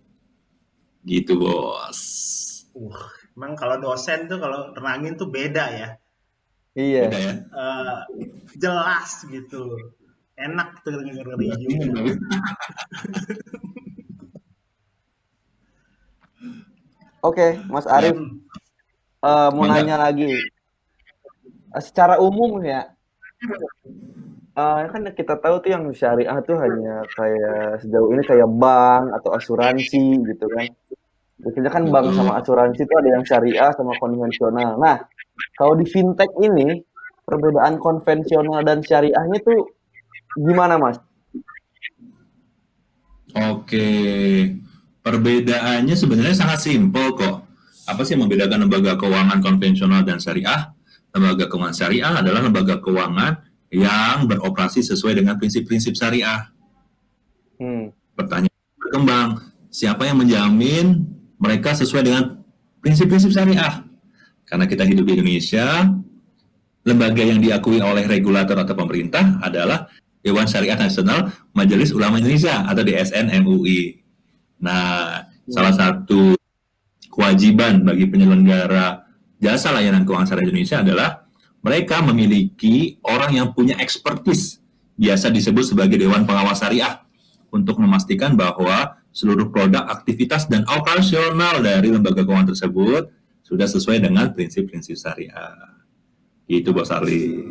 Gitu, 1.02 1.35
Bos. 1.35 1.99
Uh, 2.76 2.95
emang 3.35 3.59
kalau 3.59 3.83
dosen 3.83 4.30
tuh 4.30 4.38
kalau 4.38 4.71
terangin 4.76 5.19
tuh 5.19 5.33
beda 5.33 5.64
ya. 5.75 5.88
Iya. 6.72 7.10
Beda 7.10 7.18
ya? 7.18 7.32
Eh, 7.34 7.98
jelas 8.56 9.10
gitu. 9.26 9.62
Enak 10.38 10.80
tuh 10.86 10.96
dengerin 10.96 11.52
juga. 11.60 12.00
Oke, 17.20 17.60
Mas 17.68 17.84
Arif, 17.84 18.16
Hmm. 18.16 18.40
eh, 19.20 19.48
mau 19.52 19.68
Mangga. 19.68 19.84
nanya 19.84 19.96
lagi. 20.00 20.32
Eh, 21.70 21.82
Secara 21.84 22.16
umum 22.16 22.64
ya, 22.64 22.88
eh, 24.56 24.80
kan 24.88 25.02
kita 25.12 25.36
tahu 25.36 25.60
tuh 25.60 25.70
yang 25.70 25.84
syariah 25.92 26.40
tuh 26.42 26.56
hanya 26.56 27.04
kayak 27.12 27.84
sejauh 27.84 28.08
ini 28.10 28.22
kayak 28.24 28.48
bank 28.48 29.12
atau 29.20 29.30
asuransi 29.36 30.00
gitu 30.24 30.46
kan. 30.48 30.66
Biasanya 31.40 31.70
kan 31.73 31.82
bank 31.88 32.12
sama 32.12 32.37
asuransi 32.37 32.85
itu 32.85 32.94
ada 33.00 33.09
yang 33.16 33.25
syariah 33.25 33.70
sama 33.73 33.97
konvensional. 33.97 34.76
Nah, 34.76 35.00
kalau 35.56 35.73
di 35.76 35.88
fintech 35.88 36.28
ini 36.44 36.85
perbedaan 37.25 37.80
konvensional 37.80 38.61
dan 38.61 38.85
syariahnya 38.85 39.40
tuh 39.40 39.73
gimana, 40.37 40.76
Mas? 40.76 41.00
Oke, 43.30 43.88
perbedaannya 45.00 45.97
sebenarnya 45.97 46.37
sangat 46.37 46.61
simpel 46.61 47.16
kok. 47.16 47.47
Apa 47.88 48.04
sih 48.04 48.14
yang 48.14 48.28
membedakan 48.28 48.68
lembaga 48.68 49.00
keuangan 49.00 49.38
konvensional 49.40 50.04
dan 50.04 50.20
syariah? 50.20 50.76
Lembaga 51.11 51.49
keuangan 51.49 51.75
syariah 51.75 52.12
adalah 52.20 52.44
lembaga 52.44 52.78
keuangan 52.78 53.49
yang 53.70 54.26
beroperasi 54.26 54.82
sesuai 54.82 55.23
dengan 55.23 55.38
prinsip-prinsip 55.38 55.94
syariah. 55.94 56.50
Hmm. 57.56 57.94
Pertanyaan 58.18 58.75
berkembang, 58.76 59.28
siapa 59.70 60.11
yang 60.11 60.18
menjamin 60.18 61.06
mereka 61.40 61.73
sesuai 61.73 62.02
dengan 62.04 62.44
prinsip-prinsip 62.85 63.32
syariah? 63.32 63.82
Karena 64.44 64.68
kita 64.68 64.85
hidup 64.85 65.09
di 65.09 65.12
Indonesia, 65.16 65.88
lembaga 66.85 67.23
yang 67.25 67.40
diakui 67.40 67.80
oleh 67.80 68.04
regulator 68.04 68.61
atau 68.61 68.76
pemerintah 68.76 69.40
adalah 69.40 69.88
Dewan 70.20 70.44
Syariah 70.44 70.76
Nasional 70.76 71.32
Majelis 71.56 71.97
Ulama 71.97 72.20
Indonesia 72.20 72.68
atau 72.68 72.85
DSN 72.85 73.32
MUI. 73.40 74.04
Nah, 74.61 75.25
salah 75.49 75.73
satu 75.73 76.37
kewajiban 77.09 77.80
bagi 77.82 78.04
penyelenggara 78.04 79.09
jasa 79.40 79.73
layanan 79.73 80.04
keuangan 80.04 80.28
syariah 80.28 80.47
Indonesia 80.52 80.85
adalah 80.85 81.11
mereka 81.64 82.04
memiliki 82.04 83.00
orang 83.04 83.37
yang 83.37 83.49
punya 83.56 83.80
ekspertis, 83.80 84.61
biasa 84.97 85.32
disebut 85.32 85.73
sebagai 85.73 85.97
Dewan 85.97 86.25
Pengawas 86.25 86.61
Syariah, 86.61 87.04
untuk 87.52 87.80
memastikan 87.80 88.37
bahwa 88.37 89.00
seluruh 89.11 89.50
produk, 89.50 89.90
aktivitas, 89.90 90.47
dan 90.47 90.62
operasional 90.71 91.59
dari 91.62 91.90
lembaga 91.90 92.23
keuangan 92.23 92.55
tersebut 92.55 93.11
sudah 93.43 93.67
sesuai 93.67 94.07
dengan 94.07 94.31
prinsip-prinsip 94.31 94.95
syariah. 94.95 95.83
Itu 96.47 96.71
Bos 96.71 96.90
Ali. 96.90 97.50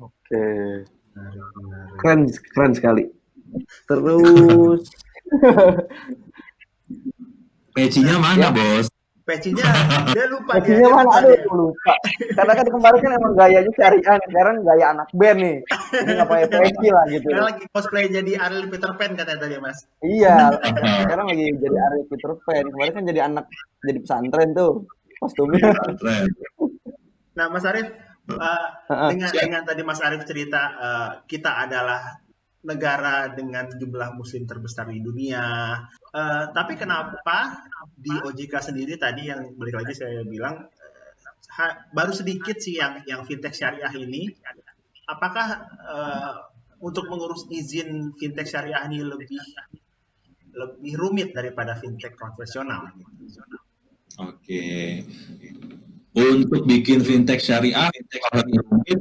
Oke. 0.00 0.48
Keren, 2.00 2.28
keren 2.52 2.72
sekali. 2.72 3.04
Terus 3.88 4.88
Pecinya 7.76 8.16
mana, 8.18 8.48
Ya. 8.48 8.50
Bos? 8.50 8.88
Pecinya 9.28 9.60
dia 10.08 10.24
lupa 10.24 10.56
Gajinya 10.56 10.80
dia 10.80 10.88
mana? 10.88 11.04
lupa 11.04 11.16
Aduh, 11.20 11.28
dia. 11.28 11.44
aku 11.44 11.54
lupa. 11.68 11.94
Karena 12.32 12.52
kan 12.56 12.66
kemarin 12.72 12.98
kan 13.04 13.12
emang 13.12 13.32
gayanya 13.36 13.72
syariah, 13.76 14.16
nih. 14.16 14.28
sekarang 14.32 14.54
gaya 14.64 14.84
anak 14.96 15.08
band 15.12 15.38
nih. 15.44 15.56
Jadi 15.92 16.12
nggak 16.16 16.28
pakai 16.32 16.46
peci 16.48 16.88
lah 16.88 17.04
gitu. 17.12 17.28
Sekarang 17.28 17.46
lagi 17.52 17.64
cosplay 17.68 18.04
jadi 18.08 18.32
Ariel 18.40 18.64
Peter 18.72 18.92
Pan 18.96 19.12
katanya 19.12 19.40
tadi 19.44 19.56
Mas. 19.60 19.78
Iya, 20.00 20.36
sekarang 21.04 21.26
lagi 21.28 21.46
jadi 21.60 21.76
Ari 21.76 22.00
Peter 22.08 22.32
Pan. 22.40 22.64
Kemarin 22.72 22.92
kan 22.96 23.04
jadi 23.04 23.20
anak, 23.28 23.44
jadi 23.84 23.98
pesantren 24.00 24.50
tuh 24.56 24.72
kostumnya. 25.20 25.76
Keren. 25.76 26.26
Nah, 27.36 27.46
Mas 27.52 27.68
Arief, 27.68 27.88
uh, 28.32 28.66
dengan, 29.12 29.28
siap. 29.28 29.44
dengan 29.44 29.62
tadi 29.68 29.82
Mas 29.84 30.00
Arief 30.00 30.24
cerita 30.24 30.62
uh, 30.80 31.10
kita 31.28 31.68
adalah 31.68 32.16
negara 32.64 33.30
dengan 33.30 33.70
jumlah 33.70 34.16
muslim 34.18 34.48
terbesar 34.48 34.90
di 34.90 35.04
dunia. 35.04 35.78
Uh, 36.10 36.50
tapi 36.56 36.74
kenapa 36.74 37.68
di 37.98 38.14
OJK 38.14 38.54
sendiri 38.70 38.94
tadi 38.94 39.26
yang 39.26 39.58
balik 39.58 39.82
lagi 39.82 39.94
saya 39.98 40.22
bilang 40.22 40.70
uh, 40.70 40.88
ha- 41.58 41.78
baru 41.90 42.14
sedikit 42.14 42.62
sih 42.62 42.78
yang 42.78 43.02
yang 43.10 43.26
fintech 43.26 43.52
syariah 43.52 43.90
ini. 43.98 44.30
Apakah 45.08 45.48
uh, 45.88 46.34
untuk 46.78 47.10
mengurus 47.10 47.48
izin 47.50 48.14
fintech 48.14 48.46
syariah 48.46 48.86
ini 48.86 49.02
lebih 49.02 49.40
lebih 50.54 50.94
rumit 50.94 51.34
daripada 51.34 51.74
fintech 51.74 52.14
konvensional? 52.14 52.94
Oke. 54.18 55.02
Untuk 56.14 56.66
bikin 56.66 57.02
fintech 57.02 57.42
syariah, 57.42 57.90
fintech 57.90 58.22
lebih 58.34 58.58
rumit 58.66 59.00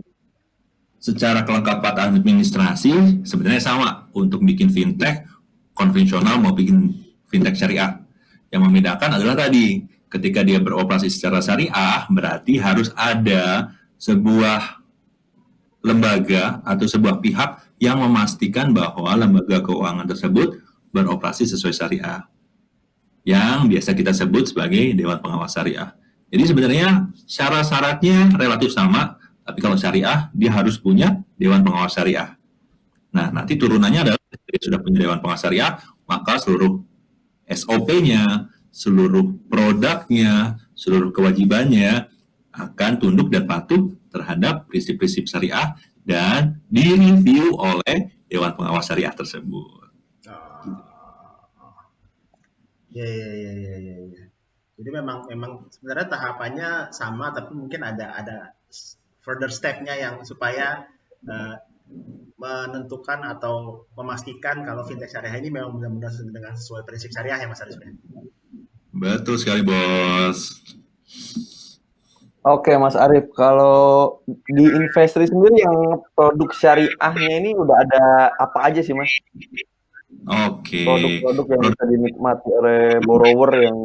secara 0.97 1.45
kelengkapan 1.45 2.17
administrasi 2.17 3.23
sebenarnya 3.23 3.61
sama 3.61 4.09
untuk 4.17 4.41
bikin 4.43 4.67
fintech 4.73 5.23
konvensional 5.77 6.41
mau 6.41 6.57
bikin 6.57 6.93
fintech 7.29 7.53
syariah. 7.53 8.06
Yang 8.53 8.61
membedakan 8.63 9.09
adalah 9.19 9.35
tadi 9.35 9.83
ketika 10.07 10.43
dia 10.43 10.59
beroperasi 10.63 11.11
secara 11.11 11.43
syariah 11.43 12.07
berarti 12.07 12.55
harus 12.59 12.89
ada 12.95 13.75
sebuah 13.99 14.79
lembaga 15.83 16.63
atau 16.63 16.87
sebuah 16.87 17.19
pihak 17.19 17.79
yang 17.83 17.99
memastikan 18.01 18.71
bahwa 18.71 19.13
lembaga 19.13 19.61
keuangan 19.61 20.07
tersebut 20.07 20.63
beroperasi 20.95 21.45
sesuai 21.45 21.75
syariah 21.75 22.23
yang 23.27 23.67
biasa 23.67 23.91
kita 23.91 24.15
sebut 24.15 24.55
sebagai 24.55 24.95
Dewan 24.95 25.19
Pengawas 25.19 25.51
Syariah. 25.51 25.91
Jadi 26.31 26.43
sebenarnya 26.47 27.11
syarat-syaratnya 27.27 28.39
relatif 28.39 28.71
sama, 28.71 29.19
tapi 29.43 29.59
kalau 29.59 29.75
syariah 29.75 30.31
dia 30.31 30.55
harus 30.55 30.79
punya 30.79 31.19
Dewan 31.35 31.59
Pengawas 31.59 31.91
Syariah. 31.91 32.39
Nah, 33.11 33.27
nanti 33.35 33.59
turunannya 33.59 34.07
adalah 34.07 34.19
sudah 34.63 34.79
punya 34.79 35.03
Dewan 35.03 35.19
Pengawas 35.19 35.43
Syariah, 35.43 35.75
maka 36.07 36.39
seluruh 36.39 36.79
SOP-nya, 37.47 38.51
seluruh 38.69 39.47
produknya, 39.47 40.59
seluruh 40.77 41.09
kewajibannya 41.09 42.05
akan 42.53 42.91
tunduk 43.01 43.31
dan 43.33 43.47
patuh 43.47 43.95
terhadap 44.11 44.67
prinsip-prinsip 44.69 45.25
syariah 45.25 45.77
dan 46.07 46.61
direview 46.71 47.55
oleh 47.55 48.11
Dewan 48.27 48.55
Pengawas 48.55 48.87
Syariah 48.87 49.13
tersebut. 49.15 49.87
Ya, 52.97 53.05
ya, 53.05 53.29
ya, 53.29 53.51
ya, 53.53 53.75
ya, 53.77 53.95
ya. 54.09 54.23
Jadi 54.77 54.89
memang 54.89 55.25
memang 55.29 55.69
sebenarnya 55.69 56.07
tahapannya 56.09 56.69
sama, 56.93 57.29
tapi 57.33 57.53
mungkin 57.53 57.81
ada 57.85 58.13
ada 58.13 58.37
further 59.21 59.49
step-nya 59.49 59.97
yang 59.97 60.25
supaya 60.25 60.85
eh, 61.25 61.55
menentukan 62.37 63.25
atau 63.25 63.85
memastikan 63.97 64.61
kalau 64.61 64.85
fintech 64.85 65.09
syariah 65.09 65.41
ini 65.41 65.49
memang 65.49 65.81
benar-benar 65.81 66.13
sesuai 66.13 66.33
dengan 66.33 66.53
sesuai 66.53 66.81
prinsip 66.85 67.09
syariah 67.09 67.41
ya 67.41 67.49
Mas 67.49 67.61
Aris. 67.65 67.77
Betul 68.93 69.35
sekali, 69.41 69.61
Bos. 69.65 70.61
Oke, 72.47 72.71
Mas 72.79 72.95
Arief, 72.95 73.27
kalau 73.35 74.23
di 74.23 74.65
Investri 74.71 75.27
sendiri 75.27 75.67
yang 75.67 75.99
produk 76.15 76.47
syariahnya 76.55 77.43
ini 77.43 77.51
udah 77.51 77.75
ada 77.75 78.03
apa 78.39 78.71
aja 78.71 78.79
sih, 78.79 78.95
Mas? 78.95 79.11
Oke. 80.47 80.87
Produk-produk 80.87 81.45
yang 81.51 81.61
bisa 81.67 81.83
dinikmati 81.91 82.49
oleh 82.55 82.81
borrower 83.03 83.51
yang 83.51 83.77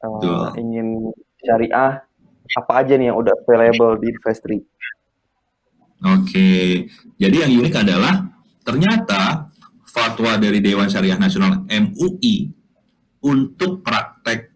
uh, 0.00 0.56
ingin 0.56 1.12
syariah, 1.44 2.00
apa 2.56 2.72
aja 2.80 2.96
nih 2.96 3.12
yang 3.12 3.20
udah 3.20 3.36
available 3.44 4.00
di 4.00 4.08
Investri? 4.08 4.64
Oke. 6.00 6.88
Jadi 7.20 7.36
yang 7.44 7.52
unik 7.60 7.74
adalah 7.84 8.24
ternyata 8.64 9.52
fatwa 9.84 10.38
dari 10.40 10.62
Dewan 10.64 10.88
Syariah 10.88 11.18
Nasional 11.20 11.66
MUI 11.68 12.48
untuk 13.20 13.84
praktek 13.84 14.48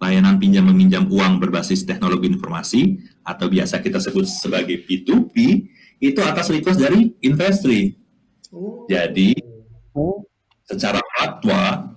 layanan 0.00 0.40
pinjam 0.40 0.64
meminjam 0.64 1.04
uang 1.12 1.36
berbasis 1.36 1.84
teknologi 1.84 2.32
informasi 2.32 2.96
atau 3.20 3.52
biasa 3.52 3.84
kita 3.84 4.00
sebut 4.00 4.24
sebagai 4.24 4.80
P2P 4.88 5.36
itu 6.00 6.20
atas 6.24 6.48
request 6.48 6.80
dari 6.80 7.12
Investri. 7.20 7.92
Oh. 8.48 8.88
Jadi 8.88 9.36
secara 10.64 11.04
fatwa 11.04 11.92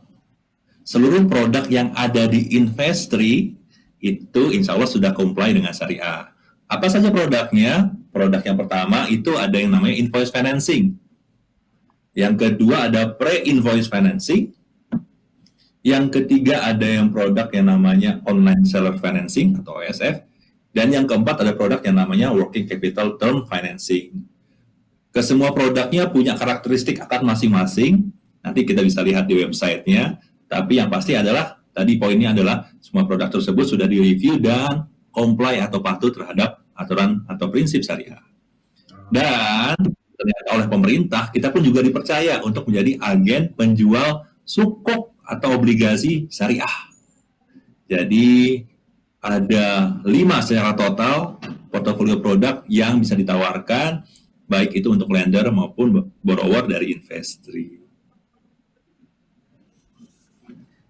seluruh 0.83 1.23
produk 1.31 1.63
yang 1.71 1.95
ada 1.95 2.27
di 2.27 2.59
Investri 2.59 3.55
itu 4.03 4.43
insya 4.51 4.75
Allah 4.75 4.91
sudah 4.91 5.15
comply 5.15 5.55
dengan 5.55 5.71
syariah. 5.71 6.27
Apa 6.67 6.91
saja 6.91 7.07
produknya? 7.07 7.92
Produk 8.13 8.45
yang 8.45 8.57
pertama 8.61 9.09
itu 9.09 9.33
ada 9.33 9.57
yang 9.57 9.73
namanya 9.73 9.97
invoice 9.97 10.29
financing. 10.29 10.93
Yang 12.13 12.35
kedua 12.45 12.85
ada 12.85 13.09
pre-invoice 13.09 13.89
financing. 13.89 14.53
Yang 15.81 16.21
ketiga 16.21 16.61
ada 16.63 16.85
yang 16.85 17.09
produk 17.09 17.49
yang 17.49 17.73
namanya 17.73 18.21
online 18.29 18.63
seller 18.69 19.01
financing 19.01 19.57
atau 19.57 19.81
OSF. 19.81 20.21
Dan 20.73 20.93
yang 20.93 21.09
keempat 21.09 21.41
ada 21.41 21.57
produk 21.57 21.81
yang 21.81 21.97
namanya 21.97 22.29
working 22.29 22.69
capital 22.69 23.17
term 23.17 23.49
financing. 23.49 24.25
Kesemua 25.13 25.53
produknya 25.53 26.09
punya 26.09 26.33
karakteristik 26.37 27.01
akad 27.01 27.21
masing-masing. 27.25 28.13
Nanti 28.45 28.61
kita 28.61 28.81
bisa 28.85 29.01
lihat 29.01 29.25
di 29.25 29.41
websitenya. 29.41 30.21
Tapi 30.49 30.81
yang 30.81 30.89
pasti 30.89 31.17
adalah, 31.17 31.61
tadi 31.73 31.97
poinnya 31.97 32.33
adalah 32.33 32.69
semua 32.77 33.05
produk 33.09 33.29
tersebut 33.29 33.65
sudah 33.73 33.89
direview 33.89 34.37
dan 34.37 34.85
comply 35.13 35.61
atau 35.61 35.81
patuh 35.81 36.09
terhadap 36.09 36.62
aturan 36.73 37.25
atau 37.29 37.49
prinsip 37.49 37.81
syariah. 37.85 38.21
Dan 39.09 39.77
ternyata 40.17 40.49
oleh 40.57 40.67
pemerintah, 40.69 41.23
kita 41.29 41.53
pun 41.53 41.61
juga 41.61 41.81
dipercaya 41.85 42.41
untuk 42.41 42.69
menjadi 42.69 42.97
agen 43.01 43.53
penjual 43.53 44.25
sukuk 44.43 45.13
atau 45.23 45.55
obligasi 45.55 46.27
syariah. 46.27 46.75
Jadi 47.87 48.63
ada 49.23 49.99
lima 50.03 50.43
secara 50.43 50.75
total 50.75 51.39
portofolio 51.71 52.19
produk 52.19 52.67
yang 52.67 52.99
bisa 52.99 53.15
ditawarkan 53.15 54.03
baik 54.47 54.75
itu 54.75 54.91
untuk 54.91 55.07
lender 55.09 55.47
maupun 55.49 56.11
borrower 56.19 56.67
dari 56.67 56.93
Investri. 56.93 57.79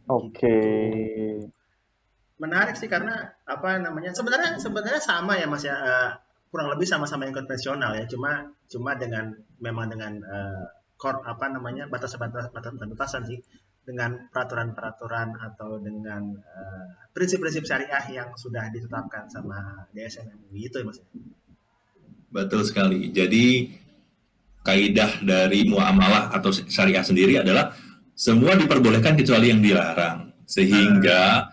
Oke. 0.09 0.57
Menarik 2.43 2.75
sih 2.75 2.91
karena 2.91 3.31
apa 3.47 3.79
namanya 3.79 4.11
sebenarnya 4.11 4.59
sebenarnya 4.59 4.99
sama 4.99 5.39
ya 5.39 5.47
Mas 5.47 5.63
ya 5.63 5.79
eh, 5.79 6.11
kurang 6.51 6.75
lebih 6.75 6.83
sama-sama 6.83 7.23
yang 7.23 7.33
konvensional 7.33 7.95
ya 7.95 8.03
cuma 8.05 8.51
cuma 8.67 8.99
dengan 8.99 9.31
memang 9.63 9.87
dengan 9.87 10.19
eh, 10.19 10.63
core 10.99 11.23
apa 11.23 11.47
namanya 11.47 11.87
batas-batas 11.87 12.51
batas-batasan 12.51 13.23
sih 13.25 13.39
dengan 13.83 14.31
peraturan-peraturan 14.31 15.39
atau 15.39 15.79
dengan 15.79 16.35
eh, 16.35 16.85
prinsip-prinsip 17.15 17.63
syariah 17.63 18.03
yang 18.11 18.29
sudah 18.35 18.67
ditetapkan 18.71 19.31
sama 19.31 19.87
DSN 19.95 20.51
MUI 20.51 20.67
itu 20.67 20.83
ya 20.83 20.85
Mas. 20.87 20.99
Betul 22.33 22.65
sekali. 22.65 23.13
Jadi 23.13 23.69
kaidah 24.63 25.21
dari 25.21 25.67
muamalah 25.67 26.31
atau 26.33 26.49
syariah 26.49 27.03
sendiri 27.03 27.39
adalah 27.43 27.75
semua 28.15 28.55
diperbolehkan 28.57 29.13
kecuali 29.13 29.51
yang 29.53 29.61
dilarang. 29.61 30.33
Sehingga 30.47 31.52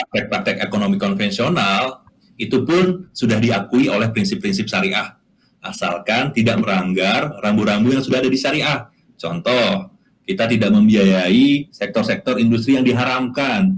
praktek-praktek 0.00 0.56
ekonomi 0.64 0.96
konvensional 0.96 2.08
itu 2.40 2.64
pun 2.64 3.12
sudah 3.12 3.36
diakui 3.36 3.92
oleh 3.92 4.08
prinsip-prinsip 4.08 4.64
syariah 4.64 5.20
asalkan 5.60 6.32
tidak 6.32 6.60
melanggar 6.60 7.36
rambu-rambu 7.44 7.92
yang 7.92 8.04
sudah 8.04 8.24
ada 8.24 8.30
di 8.32 8.40
syariah. 8.40 8.88
Contoh, 9.20 9.92
kita 10.24 10.48
tidak 10.48 10.72
membiayai 10.72 11.68
sektor-sektor 11.68 12.40
industri 12.40 12.80
yang 12.80 12.86
diharamkan 12.86 13.76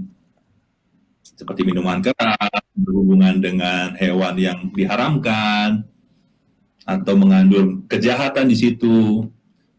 seperti 1.23 1.67
minuman 1.67 1.99
keras, 1.99 2.63
berhubungan 2.77 3.41
dengan 3.43 3.97
hewan 3.99 4.35
yang 4.39 4.59
diharamkan 4.71 5.83
atau 6.87 7.13
mengandung 7.19 7.83
kejahatan 7.91 8.47
di 8.47 8.55
situ. 8.55 9.27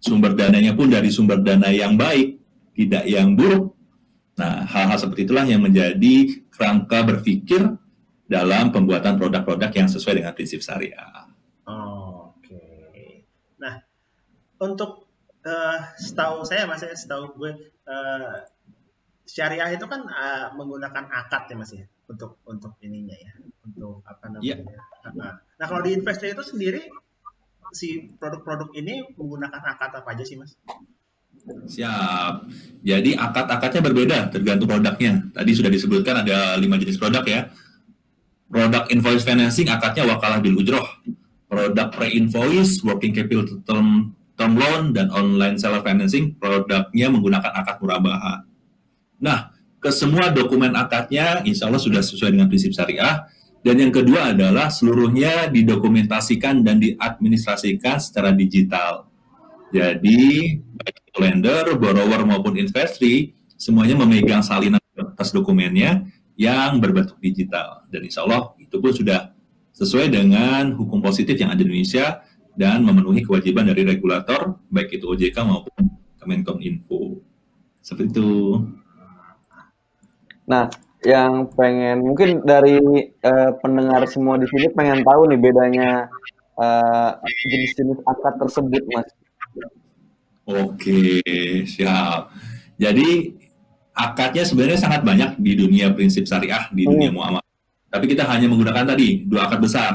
Sumber 0.04 0.36
dananya 0.36 0.76
pun 0.76 0.92
dari 0.92 1.08
sumber 1.08 1.40
dana 1.40 1.72
yang 1.72 1.96
baik, 1.96 2.36
tidak 2.76 3.08
yang 3.08 3.32
buruk. 3.32 3.72
Nah, 4.34 4.66
hal-hal 4.66 4.98
seperti 4.98 5.30
itulah 5.30 5.46
yang 5.46 5.62
menjadi 5.62 6.42
kerangka 6.50 7.06
berpikir 7.06 7.62
dalam 8.26 8.74
pembuatan 8.74 9.14
produk-produk 9.20 9.70
yang 9.70 9.86
sesuai 9.86 10.20
dengan 10.22 10.32
prinsip 10.34 10.58
syariah. 10.58 11.30
Oh, 11.70 12.34
Oke. 12.34 12.50
Okay. 12.50 13.08
Nah, 13.62 13.78
untuk 14.58 15.06
uh, 15.46 15.78
setahu 16.00 16.42
saya, 16.42 16.66
mas, 16.66 16.82
setahu 16.82 17.36
gue, 17.38 17.52
uh, 17.86 18.42
syariah 19.24 19.72
itu 19.72 19.86
kan 19.88 20.04
uh, 20.04 20.52
menggunakan 20.54 21.08
akad 21.08 21.48
ya 21.48 21.56
mas 21.56 21.72
ya 21.72 21.84
untuk 22.04 22.44
untuk 22.44 22.76
ininya 22.84 23.16
ya 23.16 23.32
untuk 23.64 24.04
apa 24.04 24.28
namanya 24.28 24.60
yeah. 24.60 25.40
nah 25.56 25.66
kalau 25.66 25.80
di 25.80 25.96
investor 25.96 26.28
itu 26.28 26.44
sendiri 26.44 26.92
si 27.72 28.12
produk-produk 28.20 28.70
ini 28.76 29.16
menggunakan 29.16 29.62
akad 29.64 29.90
apa 29.96 30.08
aja 30.12 30.24
sih 30.28 30.36
mas 30.36 30.54
siap. 31.68 32.48
Jadi 32.84 33.16
akad-akadnya 33.16 33.80
berbeda 33.80 34.18
tergantung 34.28 34.68
produknya. 34.68 35.24
Tadi 35.32 35.50
sudah 35.56 35.70
disebutkan 35.72 36.24
ada 36.24 36.56
lima 36.60 36.76
jenis 36.76 37.00
produk 37.00 37.24
ya. 37.24 37.48
Produk 38.48 38.84
invoice 38.92 39.24
financing 39.24 39.72
akadnya 39.72 40.04
wakalah 40.04 40.40
bil 40.40 40.60
ujroh. 40.60 40.84
Produk 41.48 41.88
pre-invoice 41.92 42.84
working 42.84 43.16
capital 43.16 43.60
term 43.64 44.12
term 44.36 44.52
loan 44.58 44.92
dan 44.92 45.08
online 45.14 45.56
seller 45.56 45.80
financing 45.80 46.36
produknya 46.36 47.08
menggunakan 47.08 47.52
akad 47.56 47.80
murabaha. 47.80 48.44
Nah, 49.22 49.54
ke 49.80 49.88
semua 49.88 50.28
dokumen 50.28 50.76
akadnya 50.76 51.40
insya 51.46 51.70
Allah 51.70 51.80
sudah 51.80 52.04
sesuai 52.04 52.36
dengan 52.36 52.48
prinsip 52.50 52.74
syariah. 52.76 53.24
Dan 53.64 53.80
yang 53.80 53.96
kedua 53.96 54.36
adalah 54.36 54.68
seluruhnya 54.68 55.48
didokumentasikan 55.48 56.60
dan 56.60 56.76
diadministrasikan 56.84 57.96
secara 57.96 58.28
digital. 58.36 59.08
Jadi, 59.72 60.60
baik 60.60 61.03
lender, 61.18 61.76
borrower 61.78 62.26
maupun 62.26 62.58
investri, 62.58 63.34
semuanya 63.54 63.94
memegang 63.98 64.42
salinan 64.42 64.82
atas 64.98 65.30
dokumennya 65.30 66.06
yang 66.34 66.82
berbentuk 66.82 67.18
digital. 67.22 67.86
Dan 67.90 68.06
insya 68.06 68.26
Allah 68.26 68.54
itu 68.58 68.78
pun 68.78 68.90
sudah 68.90 69.30
sesuai 69.74 70.10
dengan 70.10 70.74
hukum 70.74 71.02
positif 71.02 71.34
yang 71.38 71.50
ada 71.50 71.62
di 71.62 71.70
Indonesia 71.70 72.22
dan 72.54 72.86
memenuhi 72.86 73.26
kewajiban 73.26 73.66
dari 73.66 73.82
regulator, 73.82 74.58
baik 74.70 74.98
itu 74.98 75.10
OJK 75.10 75.36
maupun 75.42 75.90
Kemenkominfo. 76.22 77.18
Seperti 77.82 78.16
itu. 78.16 78.30
Nah, 80.46 80.70
yang 81.04 81.50
pengen 81.52 82.00
mungkin 82.00 82.40
dari 82.46 82.80
uh, 83.26 83.52
pendengar 83.60 84.06
semua 84.08 84.40
di 84.40 84.48
sini 84.48 84.72
pengen 84.72 85.04
tahu 85.04 85.28
nih 85.28 85.40
bedanya 85.42 86.08
uh, 86.56 87.18
jenis-jenis 87.50 88.00
akad 88.08 88.34
tersebut, 88.40 88.82
Mas. 88.94 89.08
Oke, 90.44 91.24
siap. 91.64 92.28
Jadi 92.76 93.32
akadnya 93.94 94.44
sebenarnya 94.44 94.78
sangat 94.80 95.00
banyak 95.06 95.40
di 95.40 95.52
dunia 95.56 95.94
prinsip 95.94 96.26
syariah 96.28 96.68
di 96.74 96.84
dunia 96.84 97.08
hmm. 97.08 97.16
muamalah. 97.16 97.44
Tapi 97.88 98.04
kita 98.10 98.26
hanya 98.26 98.50
menggunakan 98.50 98.92
tadi 98.92 99.22
dua 99.24 99.46
akad 99.46 99.60
besar. 99.62 99.92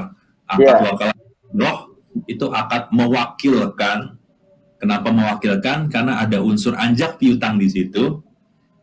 Akad 0.48 0.66
yeah. 0.66 0.88
wakalah 0.88 1.18
roh 1.54 1.78
itu 2.26 2.46
akad 2.50 2.90
mewakilkan. 2.96 4.16
Kenapa 4.80 5.12
mewakilkan? 5.12 5.92
Karena 5.92 6.24
ada 6.24 6.40
unsur 6.40 6.74
anjak 6.80 7.20
piutang 7.20 7.60
di 7.60 7.68
situ. 7.68 8.24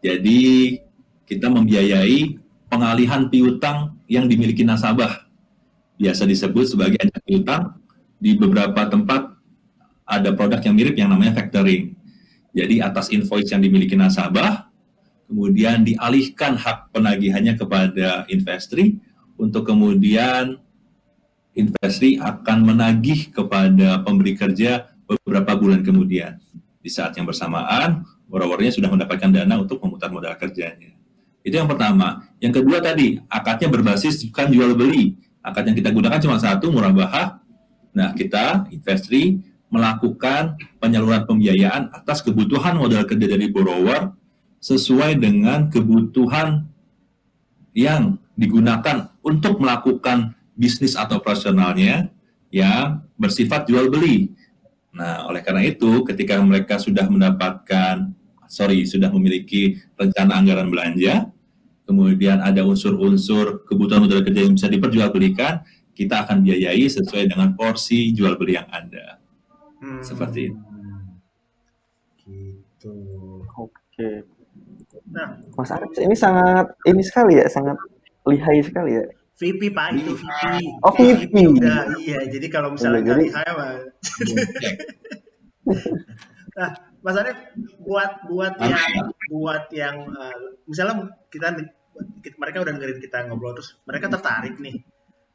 Jadi 0.05 0.77
kita 1.25 1.49
membiayai 1.49 2.37
pengalihan 2.69 3.33
piutang 3.33 3.97
yang 4.05 4.29
dimiliki 4.29 4.61
nasabah. 4.63 5.25
Biasa 5.97 6.29
disebut 6.29 6.77
sebagai 6.77 7.01
ajak 7.01 7.25
piutang. 7.25 7.81
Di 8.21 8.37
beberapa 8.37 8.85
tempat 8.93 9.36
ada 10.07 10.31
produk 10.33 10.63
yang 10.63 10.75
mirip 10.79 10.95
yang 10.95 11.11
namanya 11.11 11.35
factoring. 11.35 11.93
Jadi 12.57 12.81
atas 12.81 13.13
invoice 13.13 13.53
yang 13.53 13.61
dimiliki 13.61 13.99
nasabah, 13.99 14.71
kemudian 15.29 15.83
dialihkan 15.85 16.57
hak 16.57 16.95
penagihannya 16.95 17.59
kepada 17.59 18.25
investri 18.33 18.97
untuk 19.37 19.69
kemudian 19.69 20.57
investri 21.53 22.17
akan 22.17 22.65
menagih 22.65 23.29
kepada 23.35 24.01
pemberi 24.01 24.33
kerja 24.33 24.89
beberapa 25.05 25.53
bulan 25.59 25.85
kemudian. 25.85 26.41
Di 26.81 26.89
saat 26.89 27.19
yang 27.19 27.27
bersamaan, 27.27 28.07
borrowernya 28.31 28.73
sudah 28.73 28.89
mendapatkan 28.89 29.29
dana 29.29 29.59
untuk 29.59 29.83
memutar 29.83 30.09
modal 30.09 30.33
kerjanya. 30.39 30.95
Itu 31.43 31.59
yang 31.59 31.71
pertama. 31.71 32.27
Yang 32.43 32.63
kedua 32.63 32.79
tadi, 32.83 33.19
akadnya 33.31 33.69
berbasis 33.71 34.23
bukan 34.31 34.47
jual 34.51 34.71
beli. 34.75 35.19
Akad 35.47 35.67
yang 35.71 35.79
kita 35.79 35.95
gunakan 35.95 36.19
cuma 36.19 36.43
satu, 36.43 36.75
murabahah. 36.75 37.39
Nah, 37.95 38.11
kita, 38.13 38.67
investri, 38.75 39.39
melakukan 39.77 40.57
penyaluran 40.81 41.29
pembiayaan 41.29 41.93
atas 41.93 42.25
kebutuhan 42.25 42.81
modal 42.81 43.05
kerja 43.05 43.29
dari 43.29 43.53
borrower 43.53 44.17
sesuai 44.59 45.21
dengan 45.21 45.69
kebutuhan 45.69 46.65
yang 47.77 48.17
digunakan 48.33 49.13
untuk 49.21 49.61
melakukan 49.61 50.33
bisnis 50.57 50.97
atau 50.97 51.21
operasionalnya 51.21 52.09
yang 52.49 53.05
bersifat 53.21 53.69
jual 53.69 53.93
beli. 53.93 54.33
Nah, 54.97 55.29
oleh 55.29 55.45
karena 55.45 55.61
itu, 55.61 56.01
ketika 56.09 56.41
mereka 56.41 56.81
sudah 56.81 57.05
mendapatkan, 57.05 58.17
sorry, 58.49 58.89
sudah 58.89 59.13
memiliki 59.13 59.77
rencana 60.01 60.41
anggaran 60.41 60.73
belanja, 60.73 61.29
kemudian 61.85 62.41
ada 62.41 62.65
unsur-unsur 62.65 63.69
kebutuhan 63.69 64.09
modal 64.09 64.25
kerja 64.25 64.49
yang 64.49 64.57
bisa 64.57 64.73
diperjualbelikan, 64.73 65.61
kita 65.93 66.25
akan 66.25 66.41
biayai 66.45 66.89
sesuai 66.89 67.29
dengan 67.29 67.53
porsi 67.57 68.13
jual 68.17 68.41
beli 68.41 68.57
yang 68.57 68.69
ada. 68.73 69.21
Hmm. 69.81 70.03
Seperti 70.03 70.51
itu. 70.51 70.59
Gitu. 72.27 72.97
Oke. 73.55 74.27
Nah, 75.13 75.39
Mas 75.55 75.71
Arif 75.71 75.93
ini 76.01 76.17
sangat 76.17 76.75
ini 76.89 77.03
sekali 77.05 77.39
ya, 77.39 77.47
sangat 77.47 77.77
lihai 78.27 78.65
sekali 78.65 78.99
ya. 78.99 79.05
VP 79.37 79.77
Pak 79.77 80.01
itu 80.01 80.17
VP. 80.17 80.45
Oh 80.81 80.93
VP. 80.97 81.35
Udah, 81.61 81.93
iya, 82.01 82.25
jadi 82.25 82.47
kalau 82.49 82.73
misalnya 82.73 83.05
nggak 83.05 83.19
lihai 83.21 83.51
mah. 83.53 83.77
nah, 86.57 86.71
Mas 87.05 87.17
Arif 87.21 87.37
buat 87.85 88.27
buat 88.27 88.55
yang 88.59 89.13
buat 89.31 89.65
yang 89.71 89.97
uh, 90.09 90.37
misalnya 90.67 91.13
kita 91.29 91.53
mereka 92.41 92.65
udah 92.65 92.73
dengerin 92.75 93.01
kita 93.01 93.29
ngobrol 93.29 93.55
terus 93.55 93.77
mereka 93.85 94.11
tertarik 94.11 94.59
nih 94.59 94.83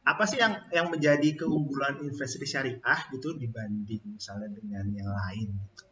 apa 0.01 0.23
sih 0.25 0.41
yang 0.41 0.57
yang 0.73 0.89
menjadi 0.89 1.37
keunggulan 1.37 2.01
investasi 2.01 2.45
syariah 2.49 2.99
gitu 3.13 3.37
dibanding 3.37 4.01
misalnya 4.17 4.49
dengan 4.49 4.89
yang 4.89 5.09
lain 5.13 5.47
gitu. 5.53 5.83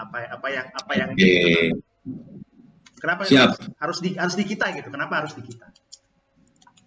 apa 0.00 0.16
apa 0.32 0.46
yang 0.48 0.66
apa 0.72 0.92
yang 0.96 1.10
okay. 1.12 1.68
kenapa 2.96 3.28
Siap. 3.28 3.76
harus 3.76 3.98
di 4.00 4.16
harus 4.16 4.34
di 4.40 4.44
kita 4.48 4.72
gitu 4.72 4.88
kenapa 4.88 5.20
harus 5.24 5.36
di 5.36 5.44
kita 5.44 5.68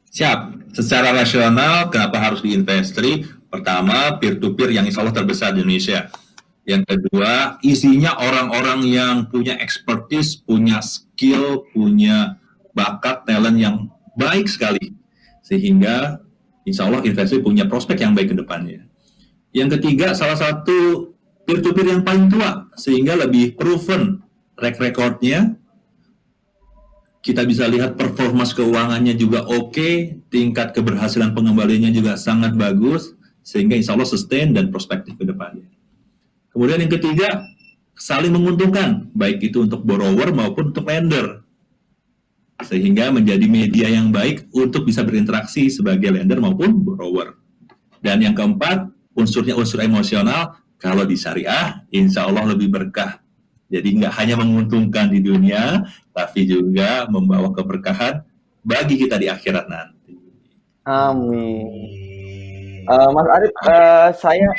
Siap. 0.09 0.73
Secara 0.73 1.13
rasional, 1.13 1.93
kenapa 1.93 2.17
harus 2.17 2.41
di 2.41 2.57
investri? 2.57 3.21
Pertama, 3.45 4.17
peer-to-peer 4.17 4.73
yang 4.73 4.85
insya 4.89 5.05
Allah 5.05 5.13
terbesar 5.13 5.53
di 5.53 5.61
Indonesia. 5.61 6.09
Yang 6.65 6.83
kedua, 6.89 7.61
isinya 7.61 8.17
orang-orang 8.17 8.89
yang 8.89 9.15
punya 9.29 9.53
expertise, 9.61 10.33
punya 10.33 10.81
skill, 10.81 11.65
punya 11.73 12.41
bakat, 12.73 13.25
talent 13.29 13.57
yang 13.61 13.75
baik 14.17 14.49
sekali. 14.49 14.97
Sehingga 15.45 16.25
insya 16.67 16.87
Allah 16.87 17.03
investasi 17.05 17.43
punya 17.43 17.67
prospek 17.67 18.03
yang 18.03 18.13
baik 18.15 18.33
ke 18.33 18.37
depannya. 18.37 18.87
Yang 19.55 19.79
ketiga, 19.79 20.13
salah 20.13 20.37
satu 20.37 21.11
peer-to-peer 21.47 21.97
yang 21.97 22.03
paling 22.05 22.29
tua, 22.29 22.69
sehingga 22.77 23.17
lebih 23.17 23.57
proven 23.57 24.21
track 24.53 24.77
recordnya. 24.77 25.57
Kita 27.19 27.43
bisa 27.43 27.67
lihat 27.67 27.99
performa 27.99 28.47
keuangannya 28.47 29.11
juga 29.19 29.43
oke, 29.43 29.75
okay, 29.75 30.23
tingkat 30.31 30.71
keberhasilan 30.71 31.35
pengembaliannya 31.35 31.91
juga 31.91 32.15
sangat 32.15 32.55
bagus, 32.55 33.11
sehingga 33.43 33.75
insya 33.75 33.99
Allah 33.99 34.07
sustain 34.07 34.55
dan 34.55 34.71
prospektif 34.71 35.19
ke 35.19 35.27
depannya. 35.27 35.67
Kemudian 36.55 36.79
yang 36.79 36.93
ketiga, 36.95 37.43
saling 37.91 38.31
menguntungkan, 38.31 39.11
baik 39.11 39.43
itu 39.51 39.67
untuk 39.67 39.83
borrower 39.83 40.31
maupun 40.31 40.71
untuk 40.71 40.87
lender 40.87 41.43
sehingga 42.63 43.07
menjadi 43.11 43.45
media 43.47 43.87
yang 43.87 44.11
baik 44.11 44.51
untuk 44.51 44.83
bisa 44.83 45.03
berinteraksi 45.03 45.71
sebagai 45.71 46.11
lender 46.11 46.39
maupun 46.43 46.75
borrower. 46.83 47.39
Dan 48.03 48.23
yang 48.23 48.35
keempat, 48.35 48.91
unsurnya 49.15 49.55
unsur 49.55 49.83
emosional, 49.83 50.59
kalau 50.79 51.03
di 51.03 51.19
syariah, 51.19 51.83
insya 51.91 52.27
Allah 52.27 52.55
lebih 52.55 52.71
berkah. 52.71 53.19
Jadi 53.69 54.01
nggak 54.01 54.13
hanya 54.17 54.35
menguntungkan 54.39 55.11
di 55.11 55.21
dunia, 55.21 55.85
tapi 56.15 56.47
juga 56.47 57.05
membawa 57.11 57.53
keberkahan 57.53 58.23
bagi 58.65 58.97
kita 58.97 59.19
di 59.19 59.29
akhirat 59.29 59.69
nanti. 59.69 60.15
Amin. 60.87 61.69
Uh, 62.89 63.09
Mas 63.13 63.27
Arif, 63.29 63.53
uh, 63.69 64.09
saya 64.17 64.49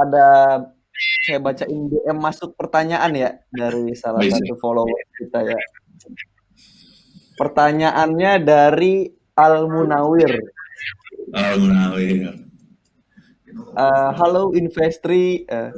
ada 0.00 0.26
saya 1.26 1.38
bacain 1.42 1.90
DM 1.92 2.18
masuk 2.18 2.56
pertanyaan 2.56 3.12
ya 3.12 3.30
dari 3.52 3.92
salah 3.92 4.22
Bisa. 4.22 4.40
satu 4.40 4.54
follower 4.58 5.00
kita 5.20 5.44
ya. 5.44 5.58
Pertanyaannya 7.36 8.32
dari 8.44 9.08
Al 9.36 9.64
Munawir. 9.68 10.32
Al 11.32 11.56
Munawir. 11.56 12.42
Uh, 13.72 14.10
halo 14.16 14.52
Investri, 14.56 15.44
uh, 15.48 15.72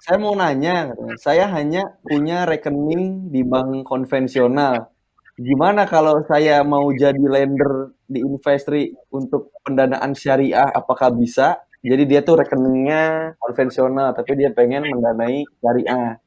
saya 0.00 0.16
mau 0.20 0.32
nanya, 0.34 0.92
saya 1.20 1.48
hanya 1.52 1.96
punya 2.04 2.44
rekening 2.48 3.28
di 3.28 3.44
bank 3.44 3.84
konvensional. 3.84 4.90
Gimana 5.36 5.88
kalau 5.88 6.20
saya 6.28 6.60
mau 6.60 6.88
jadi 6.92 7.20
lender 7.20 7.96
di 8.04 8.20
Investri 8.20 8.92
untuk 9.12 9.52
pendanaan 9.64 10.12
syariah, 10.12 10.68
apakah 10.72 11.12
bisa? 11.12 11.60
Jadi 11.80 12.04
dia 12.04 12.20
tuh 12.20 12.40
rekeningnya 12.40 13.34
konvensional, 13.40 14.12
tapi 14.12 14.36
dia 14.36 14.52
pengen 14.52 14.88
mendanai 14.88 15.44
syariah. 15.60 16.20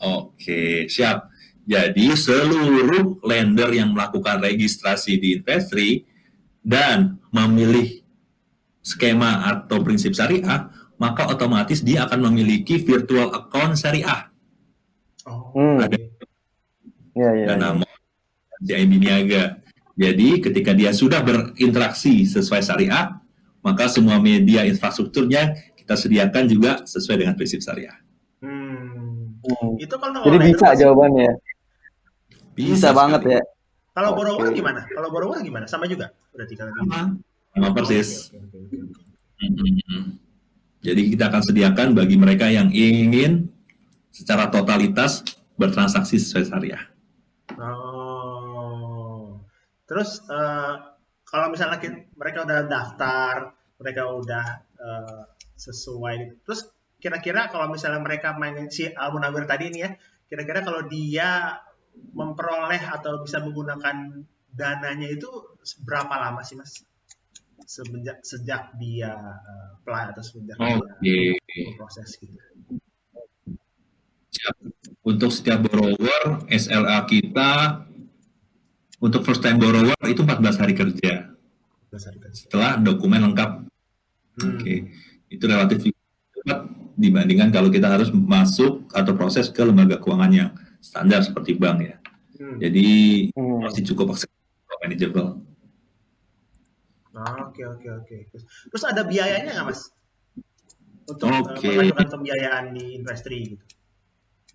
Oke, 0.00 0.86
siap. 0.86 1.29
Jadi 1.70 2.18
seluruh 2.18 3.22
lender 3.22 3.70
yang 3.70 3.94
melakukan 3.94 4.42
registrasi 4.42 5.22
di 5.22 5.38
Investri 5.38 6.02
dan 6.66 7.22
memilih 7.30 8.02
skema 8.82 9.46
atau 9.46 9.78
prinsip 9.78 10.10
syariah, 10.10 10.66
maka 10.98 11.30
otomatis 11.30 11.78
dia 11.78 12.10
akan 12.10 12.26
memiliki 12.26 12.82
virtual 12.82 13.30
account 13.30 13.78
syariah. 13.78 14.34
Oh. 15.30 15.54
Hmm. 15.54 15.78
Ada 15.86 15.94
ya, 17.14 17.30
ya, 17.38 17.54
nama 17.54 17.86
ya. 18.66 18.82
Niaga. 18.82 19.62
Jadi 19.94 20.42
ketika 20.42 20.74
dia 20.74 20.90
sudah 20.90 21.22
berinteraksi 21.22 22.26
sesuai 22.26 22.66
syariah, 22.66 23.14
maka 23.62 23.86
semua 23.86 24.18
media 24.18 24.66
infrastrukturnya 24.66 25.54
kita 25.78 25.94
sediakan 25.94 26.44
juga 26.50 26.82
sesuai 26.82 27.22
dengan 27.22 27.34
prinsip 27.38 27.62
syariah. 27.62 27.94
Hmm. 28.42 29.38
Hmm. 29.46 29.78
Itu 29.78 29.94
kalau 30.02 30.26
Jadi 30.26 30.50
bisa 30.50 30.74
jawabannya. 30.74 31.49
Bisa, 32.54 32.74
bisa 32.74 32.90
banget 32.92 33.22
ya. 33.26 33.40
Kalau 33.90 34.14
okay. 34.14 34.18
borrower 34.22 34.48
gimana? 34.54 34.80
Kalau 34.86 35.08
borrower 35.10 35.38
gimana? 35.42 35.66
Sama 35.66 35.90
juga 35.90 36.14
berarti 36.34 36.54
kalau 36.54 36.72
sama. 36.78 37.18
Sama 37.50 37.68
persis. 37.74 38.30
Okay, 38.30 38.40
okay, 38.46 38.58
okay. 38.66 39.00
Hmm. 39.40 40.20
Jadi 40.80 41.02
kita 41.12 41.28
akan 41.28 41.42
sediakan 41.44 41.88
bagi 41.92 42.16
mereka 42.16 42.48
yang 42.48 42.72
ingin 42.72 43.52
secara 44.08 44.48
totalitas 44.48 45.24
bertransaksi 45.60 46.16
sesuai 46.16 46.44
syariah. 46.48 46.82
Oh. 47.60 49.44
Terus 49.84 50.22
uh, 50.30 50.96
kalau 51.26 51.52
misalnya 51.52 51.82
mereka 52.16 52.46
udah 52.48 52.64
daftar, 52.64 53.52
mereka 53.76 54.02
udah 54.08 54.46
uh, 54.80 55.22
sesuai, 55.60 56.46
terus 56.46 56.70
kira-kira 56.96 57.52
kalau 57.52 57.68
misalnya 57.68 58.00
mereka 58.00 58.32
main 58.36 58.70
si 58.72 58.88
Al 58.88 59.12
Munawir 59.12 59.44
tadi 59.44 59.68
ini 59.68 59.84
ya, 59.84 59.90
kira-kira 60.30 60.64
kalau 60.64 60.86
dia 60.88 61.60
memperoleh 62.12 62.80
atau 62.80 63.22
bisa 63.22 63.40
menggunakan 63.40 64.24
dananya 64.50 65.08
itu 65.08 65.28
berapa 65.86 66.10
lama 66.10 66.42
sih 66.42 66.58
mas? 66.58 66.82
Sejak 67.60 68.24
sejak 68.24 68.74
dia 68.80 69.14
uh, 69.14 69.78
apply 69.78 70.16
atau 70.16 70.22
sejak 70.24 70.56
oh, 70.58 70.80
dia 70.98 71.36
yeah. 71.36 71.76
proses 71.76 72.18
gitu. 72.18 72.34
Untuk 75.04 75.30
setiap 75.32 75.68
borrower, 75.68 76.48
SLA 76.48 77.04
kita 77.04 77.84
untuk 79.00 79.24
first 79.24 79.40
time 79.40 79.56
borrower 79.56 79.96
itu 80.08 80.24
14 80.24 80.60
hari 80.60 80.74
kerja. 80.76 81.32
14 81.92 82.08
hari 82.08 82.18
kerja. 82.20 82.38
Setelah 82.46 82.76
dokumen 82.80 83.32
lengkap. 83.32 83.50
Hmm. 84.40 84.44
Oke. 84.44 84.60
Okay. 84.60 84.78
Itu 85.32 85.44
relatif 85.48 85.88
cepat 86.36 86.68
dibandingkan 87.00 87.48
kalau 87.48 87.72
kita 87.72 87.88
harus 87.88 88.12
masuk 88.12 88.88
atau 88.92 89.12
proses 89.16 89.48
ke 89.48 89.64
lembaga 89.64 89.96
keuangan 89.96 90.32
yang 90.32 90.50
standar 90.80 91.20
seperti 91.22 91.56
bank 91.56 91.78
ya. 91.84 91.96
Hmm. 92.40 92.56
Jadi 92.56 92.88
hmm. 93.36 93.68
masih 93.68 93.82
cukup 93.92 94.16
manageable. 94.80 95.44
Oke 97.12 97.62
oke 97.68 97.88
oke. 98.00 98.16
Terus 98.72 98.84
ada 98.88 99.04
biayanya 99.04 99.52
nggak 99.52 99.66
mas? 99.68 99.92
Untuk 101.04 101.28
okay. 101.28 101.74
mengajukan 101.74 102.06
pembiayaan 102.16 102.64
di 102.72 102.84
industri 102.96 103.38
gitu. 103.56 103.64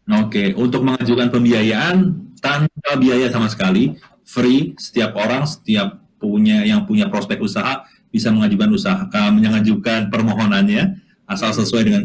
Oke, 0.06 0.22
okay. 0.22 0.48
untuk 0.54 0.86
mengajukan 0.86 1.34
pembiayaan 1.34 1.96
tanpa 2.38 2.94
biaya 3.02 3.26
sama 3.34 3.50
sekali, 3.50 3.98
free 4.22 4.78
setiap 4.78 5.18
orang 5.18 5.50
setiap 5.50 5.98
punya 6.22 6.62
yang 6.66 6.86
punya 6.86 7.10
prospek 7.10 7.42
usaha 7.42 7.86
bisa 8.10 8.32
mengajukan 8.32 8.70
usaha 8.72 9.06
mengajukan 9.12 10.08
permohonannya 10.08 11.02
asal 11.28 11.52
sesuai 11.52 11.90
dengan 11.90 12.02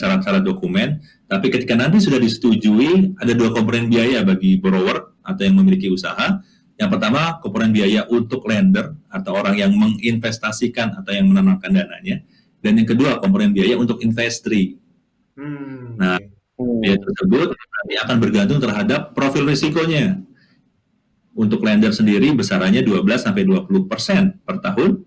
syarat-syarat 0.00 0.40
dokumen 0.40 1.04
tapi 1.30 1.46
ketika 1.46 1.78
nanti 1.78 2.02
sudah 2.02 2.18
disetujui 2.18 3.14
ada 3.14 3.30
dua 3.38 3.54
komponen 3.54 3.86
biaya 3.86 4.26
bagi 4.26 4.58
borrower 4.58 5.14
atau 5.22 5.42
yang 5.46 5.54
memiliki 5.62 5.86
usaha. 5.86 6.42
Yang 6.74 6.90
pertama 6.90 7.38
komponen 7.38 7.70
biaya 7.70 8.02
untuk 8.10 8.50
lender 8.50 8.98
atau 9.06 9.38
orang 9.38 9.54
yang 9.54 9.70
menginvestasikan 9.70 10.98
atau 10.98 11.14
yang 11.14 11.30
menanamkan 11.30 11.70
dananya. 11.70 12.26
Dan 12.58 12.82
yang 12.82 12.88
kedua 12.90 13.22
komponen 13.22 13.54
biaya 13.54 13.78
untuk 13.78 14.02
investri. 14.02 14.74
Hmm. 15.38 15.94
nah 15.96 16.18
biaya 16.60 16.98
tersebut 17.00 17.54
nanti 17.54 17.94
akan 18.02 18.16
bergantung 18.18 18.58
terhadap 18.58 19.14
profil 19.14 19.46
risikonya. 19.46 20.18
Untuk 21.30 21.62
lender 21.62 21.94
sendiri 21.94 22.34
besarannya 22.34 22.82
12 22.82 23.06
sampai 23.22 23.46
20 23.46 23.86
persen 23.86 24.34
per 24.42 24.58
tahun. 24.58 25.06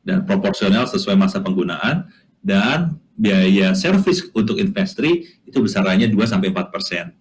Dan 0.00 0.24
proporsional 0.24 0.88
sesuai 0.88 1.12
masa 1.12 1.44
penggunaan. 1.44 2.08
Dan 2.40 2.96
biaya 3.20 3.76
servis 3.76 4.24
untuk 4.32 4.56
investri 4.56 5.28
itu 5.44 5.60
besarannya 5.60 6.08
2 6.08 6.16
sampai 6.24 6.48
4 6.48 6.72
persen. 6.72 7.12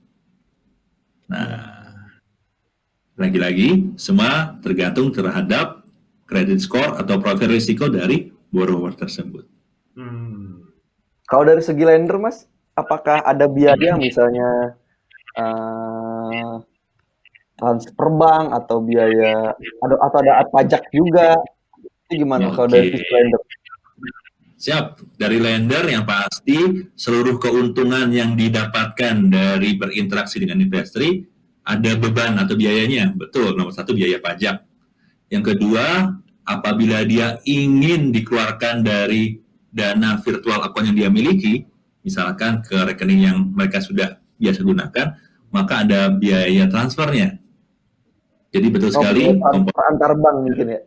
Nah, 1.27 1.75
lagi-lagi 3.19 3.99
semua 3.99 4.55
tergantung 4.63 5.11
terhadap 5.11 5.83
credit 6.23 6.63
score 6.63 6.95
atau 6.95 7.19
profil 7.19 7.51
risiko 7.51 7.91
dari 7.91 8.31
borrower 8.47 8.95
tersebut. 8.95 9.43
Hmm. 9.99 10.71
Kalau 11.27 11.43
dari 11.43 11.59
segi 11.59 11.83
lender, 11.83 12.15
Mas, 12.15 12.47
apakah 12.79 13.21
ada 13.27 13.45
biaya 13.51 13.99
misalnya 13.99 14.79
uh, 15.35 16.63
transfer 17.59 18.07
bank 18.07 18.55
atau 18.55 18.79
biaya 18.79 19.51
atau 19.83 19.97
atau 19.99 20.17
ada 20.23 20.47
pajak 20.47 20.87
juga 20.95 21.35
itu 22.07 22.23
gimana 22.25 22.49
okay. 22.49 22.55
kalau 22.55 22.67
dari 22.71 22.89
lender? 22.95 23.41
Siap. 24.59 25.15
Dari 25.15 25.39
lender 25.39 25.87
yang 25.87 26.03
pasti 26.03 26.83
seluruh 26.91 27.39
keuntungan 27.39 28.11
yang 28.11 28.35
didapatkan 28.35 29.15
dari 29.31 29.79
berinteraksi 29.79 30.43
dengan 30.43 30.59
investri 30.59 31.23
ada 31.63 31.95
beban 31.95 32.35
atau 32.35 32.59
biayanya. 32.59 33.15
Betul, 33.15 33.55
nomor 33.55 33.71
satu 33.71 33.95
biaya 33.95 34.19
pajak. 34.19 34.59
Yang 35.31 35.55
kedua, 35.55 36.11
apabila 36.43 37.07
dia 37.07 37.39
ingin 37.47 38.11
dikeluarkan 38.11 38.83
dari 38.83 39.39
dana 39.71 40.19
virtual 40.19 40.59
account 40.67 40.91
yang 40.91 41.07
dia 41.07 41.09
miliki, 41.13 41.63
misalkan 42.03 42.59
ke 42.59 42.75
rekening 42.75 43.31
yang 43.31 43.37
mereka 43.55 43.79
sudah 43.79 44.19
biasa 44.35 44.59
gunakan, 44.67 45.07
maka 45.55 45.87
ada 45.87 46.11
biaya 46.11 46.67
transfernya. 46.67 47.39
Jadi 48.49 48.67
betul 48.73 48.91
oh, 48.91 48.95
sekali 48.97 49.23
antar 49.71 50.11
bank 50.19 50.37
mungkin 50.41 50.67
ya. 50.73 50.81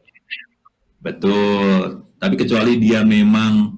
Betul. 0.99 2.12
Tapi 2.23 2.35
kecuali 2.39 2.79
dia 2.79 3.03
memang 3.03 3.75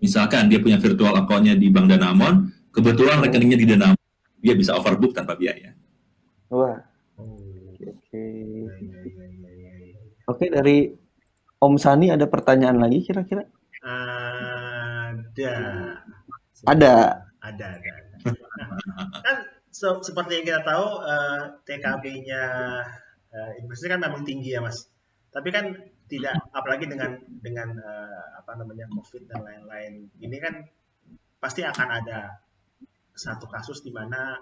misalkan 0.00 0.48
dia 0.48 0.56
punya 0.56 0.80
virtual 0.80 1.12
account-nya 1.20 1.52
di 1.52 1.68
Bank 1.68 1.92
Danamon, 1.92 2.48
kebetulan 2.72 3.20
rekeningnya 3.20 3.60
di 3.60 3.68
Danamon, 3.68 4.00
dia 4.40 4.56
bisa 4.56 4.72
overbook 4.72 5.12
tanpa 5.12 5.36
biaya. 5.36 5.76
Wah. 6.48 6.80
Oke. 7.20 7.92
Okay. 8.08 8.64
Oke, 10.24 10.48
dari 10.48 10.88
Om 11.60 11.76
Sani 11.76 12.08
ada 12.08 12.24
pertanyaan 12.24 12.80
lagi 12.80 13.04
kira-kira? 13.04 13.44
Ada. 13.84 15.52
Ada. 16.64 16.94
Ada, 17.44 17.66
ada. 17.76 17.92
kan 19.20 19.36
so, 19.68 20.00
seperti 20.00 20.40
yang 20.40 20.46
kita 20.48 20.60
tahu 20.64 21.04
uh, 21.04 21.60
TKB-nya 21.68 22.42
uh, 23.28 23.50
investasi 23.60 23.92
kan 23.92 24.00
memang 24.00 24.24
tinggi 24.24 24.56
ya 24.56 24.64
mas 24.64 24.88
tapi 25.28 25.52
kan 25.52 25.76
tidak 26.08 26.36
apalagi 26.52 26.84
dengan 26.84 27.16
dengan 27.40 27.74
uh, 27.80 28.26
apa 28.40 28.60
namanya 28.60 28.88
covid 28.92 29.24
dan 29.28 29.40
lain-lain 29.44 30.08
ini 30.20 30.36
kan 30.40 30.64
pasti 31.40 31.64
akan 31.64 31.88
ada 31.88 32.40
satu 33.14 33.46
kasus 33.48 33.80
di 33.80 33.92
mana 33.94 34.36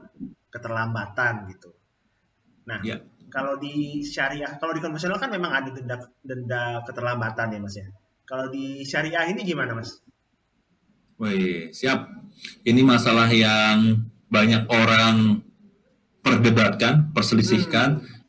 keterlambatan 0.51 1.51
gitu 1.55 1.71
nah 2.67 2.79
yeah. 2.83 3.03
kalau 3.31 3.59
di 3.59 4.03
syariah 4.07 4.59
kalau 4.59 4.75
di 4.75 4.83
konvensional 4.83 5.19
kan 5.19 5.31
memang 5.31 5.51
ada 5.51 5.71
denda 5.71 5.97
denda 6.23 6.83
keterlambatan 6.87 7.55
ya 7.55 7.59
mas 7.63 7.77
ya 7.79 7.87
kalau 8.27 8.51
di 8.51 8.83
syariah 8.87 9.27
ini 9.31 9.43
gimana 9.43 9.75
mas 9.75 10.03
Wih, 11.23 11.71
siap. 11.71 12.11
Ini 12.67 12.83
masalah 12.83 13.31
yang 13.31 14.11
banyak 14.27 14.67
orang 14.67 15.39
perdebatkan, 16.19 17.15
perselisihkan. 17.15 18.03
Hmm 18.03 18.23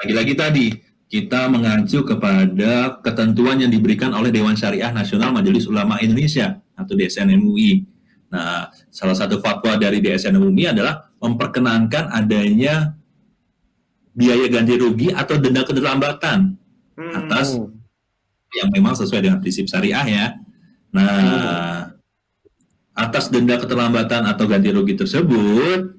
lagi-lagi 0.00 0.32
tadi 0.32 0.66
kita 1.10 1.50
mengacu 1.50 2.06
kepada 2.06 3.02
ketentuan 3.02 3.58
yang 3.58 3.68
diberikan 3.68 4.14
oleh 4.14 4.30
Dewan 4.30 4.54
Syariah 4.54 4.94
Nasional 4.94 5.34
Majelis 5.34 5.66
Ulama 5.66 5.98
Indonesia 5.98 6.62
atau 6.78 6.94
DSN 6.94 7.34
MUI. 7.34 7.82
Nah, 8.30 8.70
salah 8.94 9.18
satu 9.18 9.42
fatwa 9.42 9.74
dari 9.74 9.98
DSN 9.98 10.38
MUI 10.38 10.70
adalah 10.70 11.10
memperkenankan 11.18 12.14
adanya 12.14 12.94
biaya 14.14 14.46
ganti 14.46 14.78
rugi 14.78 15.10
atau 15.10 15.34
denda 15.34 15.66
keterlambatan 15.66 16.60
Hmm. 17.00 17.16
atas 17.16 17.56
yang 18.52 18.68
memang 18.76 18.92
sesuai 18.92 19.24
dengan 19.24 19.38
prinsip 19.40 19.64
syariah 19.64 20.04
ya. 20.04 20.26
Nah, 20.92 21.88
atas 22.92 23.32
denda 23.32 23.56
keterlambatan 23.56 24.28
atau 24.28 24.44
ganti 24.44 24.68
rugi 24.68 25.00
tersebut, 25.00 25.96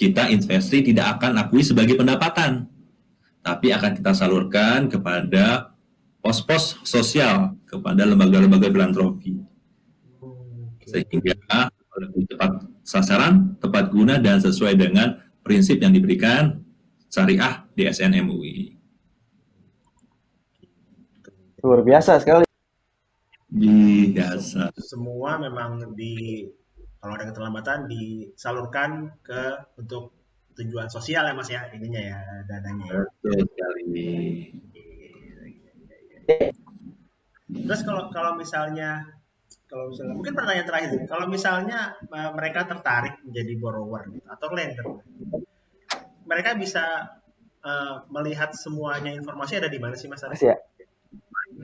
kita 0.00 0.32
investasi 0.32 0.80
tidak 0.80 1.20
akan 1.20 1.44
akui 1.44 1.60
sebagai 1.60 2.00
pendapatan, 2.00 2.69
tapi 3.40 3.72
akan 3.72 3.96
kita 3.96 4.12
salurkan 4.12 4.88
kepada 4.88 5.72
pos-pos 6.20 6.76
sosial, 6.84 7.56
kepada 7.64 8.04
lembaga-lembaga 8.04 8.68
filantropi. 8.68 9.40
Oke. 10.20 10.86
Sehingga 10.88 11.72
lebih 12.00 12.24
tepat 12.32 12.64
sasaran, 12.84 13.56
tepat 13.60 13.92
guna, 13.92 14.16
dan 14.20 14.40
sesuai 14.40 14.76
dengan 14.76 15.20
prinsip 15.44 15.80
yang 15.80 15.92
diberikan 15.92 16.60
syariah 17.10 17.64
DSN 17.76 18.20
MUI. 18.24 18.76
Luar 21.60 21.84
biasa 21.84 22.20
sekali. 22.22 22.46
Biasa. 23.50 24.70
semua 24.78 25.34
memang 25.42 25.92
di 25.98 26.46
kalau 27.02 27.18
ada 27.18 27.26
keterlambatan 27.26 27.90
disalurkan 27.90 29.10
ke 29.26 29.58
untuk 29.74 30.19
tujuan 30.60 30.92
sosial 30.92 31.24
ya 31.24 31.32
mas 31.32 31.48
ya 31.48 31.64
ininya 31.72 32.02
ya 32.04 32.18
dananya 32.44 32.84
ya. 32.84 33.00
Betul 33.08 33.38
sekali. 33.48 34.08
Terus 37.50 37.80
kalau 37.82 38.12
kalau 38.12 38.38
misalnya 38.38 39.08
kalau 39.66 39.90
misalnya 39.90 40.14
mungkin 40.14 40.34
pertanyaan 40.34 40.68
terakhir 40.68 40.90
kalau 41.08 41.26
misalnya 41.26 41.98
mereka 42.10 42.68
tertarik 42.68 43.18
menjadi 43.26 43.52
borrower 43.58 44.06
gitu, 44.12 44.26
atau 44.28 44.48
lender, 44.54 44.86
mereka 46.26 46.54
bisa 46.54 47.16
uh, 47.66 48.06
melihat 48.10 48.54
semuanya 48.54 49.10
informasi 49.10 49.58
ada 49.58 49.66
di 49.70 49.78
mana 49.82 49.98
sih 49.98 50.06
mas? 50.06 50.22
Arif? 50.22 50.38
Mas 50.38 50.46
ya. 50.46 50.56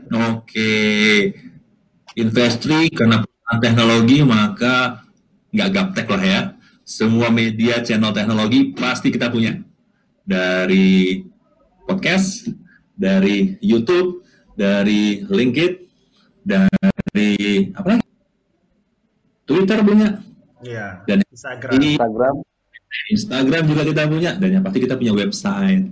Oke, 0.07 0.75
Investri 2.19 2.91
karena 2.91 3.23
teknologi 3.63 4.23
maka 4.27 5.07
nggak 5.55 5.71
gaptek 5.71 6.07
lah 6.11 6.23
ya. 6.23 6.43
Semua 6.87 7.35
media 7.35 7.83
channel 7.83 8.14
teknologi 8.14 8.70
pasti 8.70 9.11
kita 9.11 9.27
punya. 9.27 9.59
Dari 10.22 11.18
podcast, 11.83 12.46
dari 12.94 13.59
YouTube, 13.59 14.22
dari 14.55 15.27
LinkedIn, 15.27 15.83
dari 16.46 17.31
apa 17.75 17.87
lagi? 17.90 18.07
Twitter 19.46 19.79
punya, 19.83 20.18
Iya. 20.62 21.07
Dan 21.07 21.22
Instagram. 21.27 21.72
di 21.79 21.88
Instagram. 21.94 22.35
Instagram 23.12 23.62
juga 23.68 23.83
kita 23.87 24.03
punya, 24.09 24.31
dan 24.35 24.49
yang 24.59 24.64
pasti 24.64 24.79
kita 24.83 24.94
punya 24.99 25.12
website. 25.14 25.85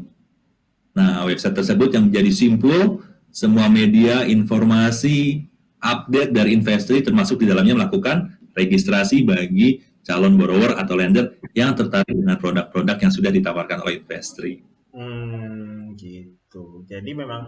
Nah, 0.94 1.26
website 1.26 1.54
tersebut 1.54 1.90
yang 1.94 2.10
menjadi 2.10 2.30
simpul 2.34 3.02
semua 3.34 3.66
media, 3.70 4.26
informasi, 4.26 5.46
update 5.82 6.32
dari 6.32 6.56
investri 6.56 7.04
termasuk 7.04 7.42
di 7.42 7.46
dalamnya 7.50 7.76
melakukan 7.76 8.32
registrasi 8.56 9.26
bagi 9.26 9.83
calon 10.06 10.34
borrower 10.40 10.72
atau 10.82 10.94
lender 11.00 11.26
yang 11.60 11.72
tertarik 11.78 12.14
dengan 12.20 12.36
produk-produk 12.42 12.96
yang 13.04 13.12
sudah 13.16 13.30
ditawarkan 13.32 13.78
oleh 13.84 13.94
investri. 14.02 14.52
Hmm, 14.94 15.92
gitu. 15.98 16.64
Jadi 16.90 17.10
memang 17.22 17.42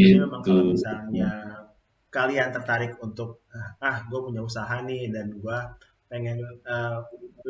Jadi 0.00 0.12
memang 0.20 0.40
kalau 0.44 0.64
Gitu. 0.64 0.74
misalnya 0.74 1.28
kalian 2.16 2.48
tertarik 2.56 2.92
untuk 3.06 3.30
ah 3.88 3.98
gue 4.08 4.20
punya 4.26 4.40
usaha 4.48 4.76
nih 4.88 5.02
dan 5.14 5.26
gue 5.44 5.58
pengen 6.10 6.38
eh, 6.74 6.98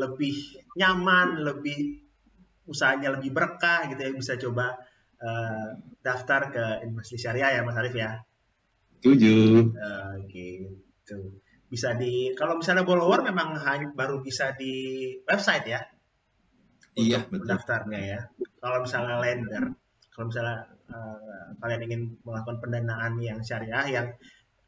lebih 0.03 0.35
nyaman, 0.81 1.29
lebih 1.49 1.79
usahanya 2.73 3.09
lebih 3.17 3.31
berkah 3.39 3.81
gitu 3.91 4.01
ya 4.07 4.13
bisa 4.21 4.35
coba 4.45 4.67
eh, 5.27 5.69
daftar 6.07 6.41
ke 6.55 6.65
investasi 6.87 7.19
syariah 7.25 7.51
ya 7.59 7.61
Mas 7.67 7.79
Arif 7.81 7.95
ya. 8.05 8.11
Setuju. 8.99 9.35
Eh, 9.87 10.15
gitu. 10.35 11.19
Bisa 11.69 11.93
di 11.95 12.33
kalau 12.33 12.57
misalnya 12.61 12.89
borrower 12.89 13.21
memang 13.21 13.57
hanya 13.61 13.93
baru 13.93 14.25
bisa 14.25 14.57
di 14.57 14.73
website 15.29 15.69
ya 15.69 15.81
Iya, 16.99 17.19
betul. 17.31 17.47
daftarnya 17.47 18.01
ya. 18.03 18.21
Kalau 18.59 18.83
misalnya 18.83 19.23
lender, 19.23 19.65
kalau 20.11 20.27
misalnya 20.35 20.67
eh, 20.91 21.47
kalian 21.63 21.81
ingin 21.87 22.03
melakukan 22.27 22.59
pendanaan 22.59 23.15
yang 23.23 23.39
syariah, 23.39 23.87
yang 23.87 24.07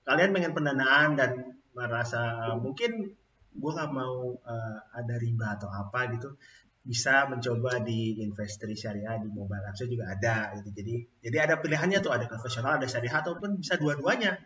kalian 0.06 0.30
pengen 0.30 0.54
pendanaan 0.54 1.18
dan 1.18 1.30
merasa 1.74 2.54
mungkin 2.62 3.18
gue 3.50 3.70
nggak 3.74 3.90
mau 3.90 4.30
eh, 4.46 4.78
ada 4.94 5.14
riba 5.18 5.58
atau 5.58 5.66
apa 5.74 6.06
gitu, 6.14 6.38
bisa 6.86 7.26
mencoba 7.26 7.82
di 7.82 8.22
investasi 8.22 8.78
syariah 8.78 9.18
di 9.18 9.26
mobile 9.26 9.66
apps 9.66 9.82
juga 9.90 10.14
ada 10.14 10.54
gitu. 10.54 10.70
Jadi 10.70 10.94
jadi 11.26 11.36
ada 11.50 11.54
pilihannya 11.58 11.98
tuh 11.98 12.14
ada 12.14 12.30
konvensional, 12.30 12.78
ada 12.78 12.86
syariah 12.86 13.18
ataupun 13.18 13.58
bisa 13.58 13.74
dua-duanya 13.74 14.38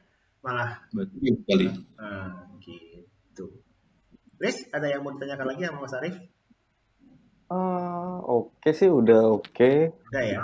malah 0.44 0.76
Betul 0.92 1.40
sekali. 1.40 1.66
eh, 1.72 2.28
gitu. 2.61 3.44
Riz, 4.37 4.68
ada 4.70 4.87
yang 4.87 5.00
mau 5.00 5.11
ditanyakan 5.11 5.46
lagi 5.48 5.62
sama 5.64 5.80
Mas 5.80 5.96
Arif? 5.96 6.14
Ah, 7.48 8.20
oke 8.20 8.68
sih 8.70 8.88
udah 8.88 9.20
oke. 9.33 9.72
Udah 10.11 10.24
ya. 10.24 10.42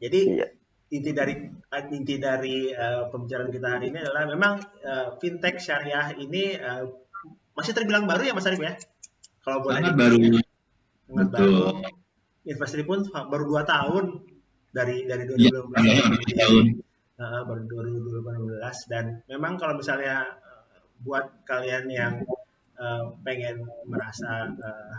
Jadi 0.00 0.20
Iya. 0.32 0.46
inti 0.90 1.10
dari 1.12 1.34
inti 1.92 2.14
dari 2.18 2.56
eh, 2.68 3.02
pembicaraan 3.06 3.50
kita 3.50 3.68
hari 3.68 3.90
ini 3.90 3.98
adalah 4.00 4.26
memang 4.26 4.54
eh, 4.80 5.08
fintech 5.18 5.58
syariah 5.58 6.14
ini 6.16 6.56
eh, 6.56 6.82
masih 7.54 7.72
terbilang 7.74 8.06
baru 8.06 8.22
ya 8.22 8.34
Mas 8.34 8.48
Arif 8.48 8.58
ya. 8.58 8.74
Kalau 9.40 9.62
boleh 9.62 9.82
Sangat 9.82 9.94
baru. 9.98 10.16
ya. 10.18 10.42
Sangat 11.06 11.26
Betul. 11.30 11.50
baru. 11.54 11.98
Investasi 12.40 12.84
pun 12.84 12.98
baru 13.06 13.44
dua 13.46 13.62
tahun 13.62 14.04
dari 14.72 15.04
dari 15.04 15.24
Iya, 15.28 15.50
2012 15.60 15.78
iya, 15.84 16.04
tahun. 16.40 16.66
Eh, 17.20 17.42
baru 17.44 17.68
2018 17.68 18.88
dan 18.88 19.20
memang 19.28 19.60
kalau 19.60 19.76
misalnya 19.76 20.24
eh, 20.40 20.80
buat 21.04 21.44
kalian 21.44 21.84
yang 21.92 22.24
eh, 22.80 23.04
pengen 23.20 23.60
merasa 23.84 24.48
eh, 24.48 24.96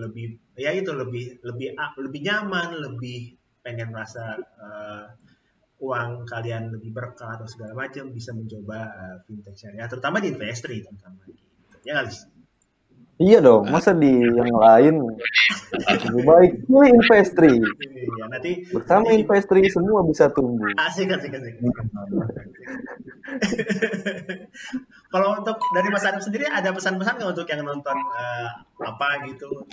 lebih 0.00 0.56
ya 0.56 0.72
itu 0.72 0.88
lebih 0.96 1.44
lebih 1.44 1.76
lebih 1.76 2.20
nyaman 2.24 2.80
lebih 2.80 3.36
pengen 3.60 3.92
merasa 3.92 4.40
eh, 4.40 5.12
uang 5.84 6.24
kalian 6.24 6.72
lebih 6.72 6.88
berkah 6.88 7.36
atau 7.36 7.44
segala 7.44 7.84
macam 7.84 8.08
bisa 8.16 8.32
mencoba 8.32 8.88
eh, 8.88 9.16
fintech 9.28 9.52
syariah 9.52 9.92
terutama 9.92 10.24
di 10.24 10.32
investri 10.32 10.80
terutama 10.80 11.20
gitu 11.28 11.44
ya 11.84 12.00
Lis? 12.00 12.31
Iya 13.20 13.44
dong, 13.44 13.68
masa 13.68 13.92
di 13.92 14.08
yang 14.08 14.56
lain 14.56 14.94
lebih 16.00 16.24
baik 16.24 16.52
pilih 16.64 16.90
investri. 16.96 17.60
Iya, 17.60 18.24
nanti 18.32 18.64
Bersama 18.72 19.12
investri 19.12 19.68
semua 19.68 20.00
bisa 20.02 20.32
tumbuh. 20.32 20.72
asik 20.88 21.12
asik 21.12 21.32
asik. 21.36 21.54
Kalau 25.12 25.28
untuk 25.38 25.60
dari 25.76 25.88
Mas 25.92 26.08
Arif 26.08 26.24
sendiri 26.24 26.48
ada 26.48 26.72
pesan-pesan 26.72 27.20
nggak 27.20 27.30
untuk 27.36 27.46
yang 27.52 27.62
nonton 27.62 27.96
eh, 27.96 28.48
apa 28.80 29.08
gitu? 29.28 29.68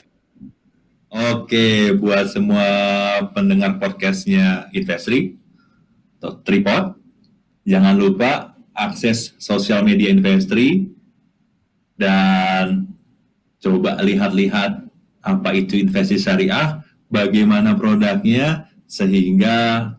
Oke, 1.10 1.90
buat 1.98 2.30
semua 2.30 2.68
pendengar 3.34 3.82
podcastnya 3.82 4.70
Investri 4.78 5.42
atau 6.22 6.38
Tripod, 6.46 7.02
jangan 7.66 7.98
lupa 7.98 8.54
akses 8.78 9.34
sosial 9.42 9.82
media 9.82 10.14
Investri 10.14 10.86
dan 11.98 12.89
coba 13.60 14.00
lihat-lihat 14.02 14.88
apa 15.20 15.50
itu 15.56 15.76
investasi 15.76 16.20
syariah, 16.20 16.80
bagaimana 17.12 17.76
produknya, 17.76 18.72
sehingga 18.88 19.92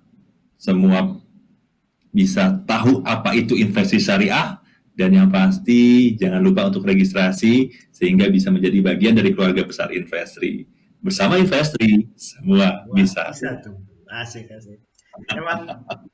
semua 0.57 1.21
bisa 2.11 2.59
tahu 2.67 3.05
apa 3.07 3.37
itu 3.37 3.55
investasi 3.55 4.01
syariah, 4.03 4.59
dan 4.97 5.17
yang 5.17 5.29
pasti 5.33 6.13
jangan 6.17 6.43
lupa 6.45 6.69
untuk 6.69 6.85
registrasi, 6.85 7.73
sehingga 7.89 8.29
bisa 8.29 8.53
menjadi 8.53 8.81
bagian 8.85 9.17
dari 9.17 9.33
keluarga 9.33 9.65
besar 9.65 9.93
Investri. 9.93 10.69
Bersama 11.01 11.41
Investri, 11.41 12.09
semua 12.17 12.85
Wah, 12.85 12.93
bisa. 12.93 13.33
Bisa 13.33 13.57
tuh. 13.65 13.81
Asik 14.11 14.51
asik. 14.51 14.77
Emang 15.33 15.67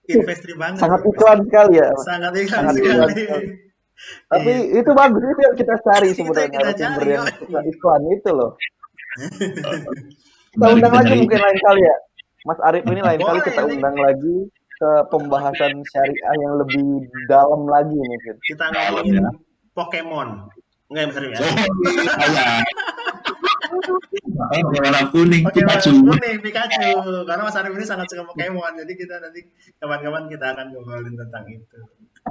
investri 0.07 0.53
banget. 0.55 0.83
Sangat 0.83 1.01
iklan 1.05 1.39
sekali 1.49 1.75
ya. 1.81 1.89
Sangat 2.05 2.33
iklan 2.37 2.63
Sangat 2.63 2.75
sekali. 2.75 3.13
iklan. 3.23 3.43
Tapi 4.29 4.53
itu 4.77 4.91
bagus 4.93 5.23
itu 5.25 5.41
yang 5.41 5.57
kita 5.57 5.75
cari 5.83 6.09
sebenarnya 6.13 6.45
yang 6.45 6.53
kita 6.53 6.63
narasumber 6.63 7.03
cari, 7.03 7.13
yang 7.17 7.27
suka 7.41 7.61
iklan 7.65 8.03
itu 8.13 8.31
loh. 8.31 8.51
Kita 10.53 10.67
undang 10.73 10.93
lagi 10.93 11.13
mungkin 11.17 11.41
lain 11.41 11.59
kali 11.65 11.83
ya. 11.85 11.97
Mas 12.47 12.61
Arif 12.63 12.85
ini 12.87 13.01
lain 13.03 13.21
kali 13.21 13.41
kita 13.43 13.63
ini. 13.67 13.73
undang 13.81 13.97
lagi 13.99 14.37
ke 14.77 14.91
pembahasan 15.09 15.73
syariah 15.89 16.35
yang 16.45 16.55
lebih 16.61 16.87
dalam 17.27 17.65
lagi 17.67 17.97
mungkin. 17.97 18.35
Kita 18.45 18.65
ngomongin 18.71 19.25
ya. 19.25 19.31
Pokemon. 19.73 20.29
Enggak 20.93 21.03
ya 21.03 21.09
Mas 21.09 21.17
Arif 21.19 21.31
ya? 21.33 21.39
Oh, 21.43 21.49
iya. 22.31 22.47
warna 24.63 25.03
kuning 25.11 25.43
Pikachu 25.51 25.91
kuning 25.97 26.39
Pikachu. 26.45 26.89
Karena 27.25 27.43
Mas 27.49 27.57
Arif 27.57 27.73
ini 27.75 27.87
sangat 27.89 28.07
suka 28.13 28.29
Pokemon, 28.29 28.77
jadi 28.79 28.93
kita 28.95 29.15
nanti 29.19 29.41
kapan-kapan 29.81 30.25
kita 30.29 30.47
akan 30.53 30.67
ngobrolin 30.77 31.15
tentang 31.17 31.45
itu. 31.49 31.79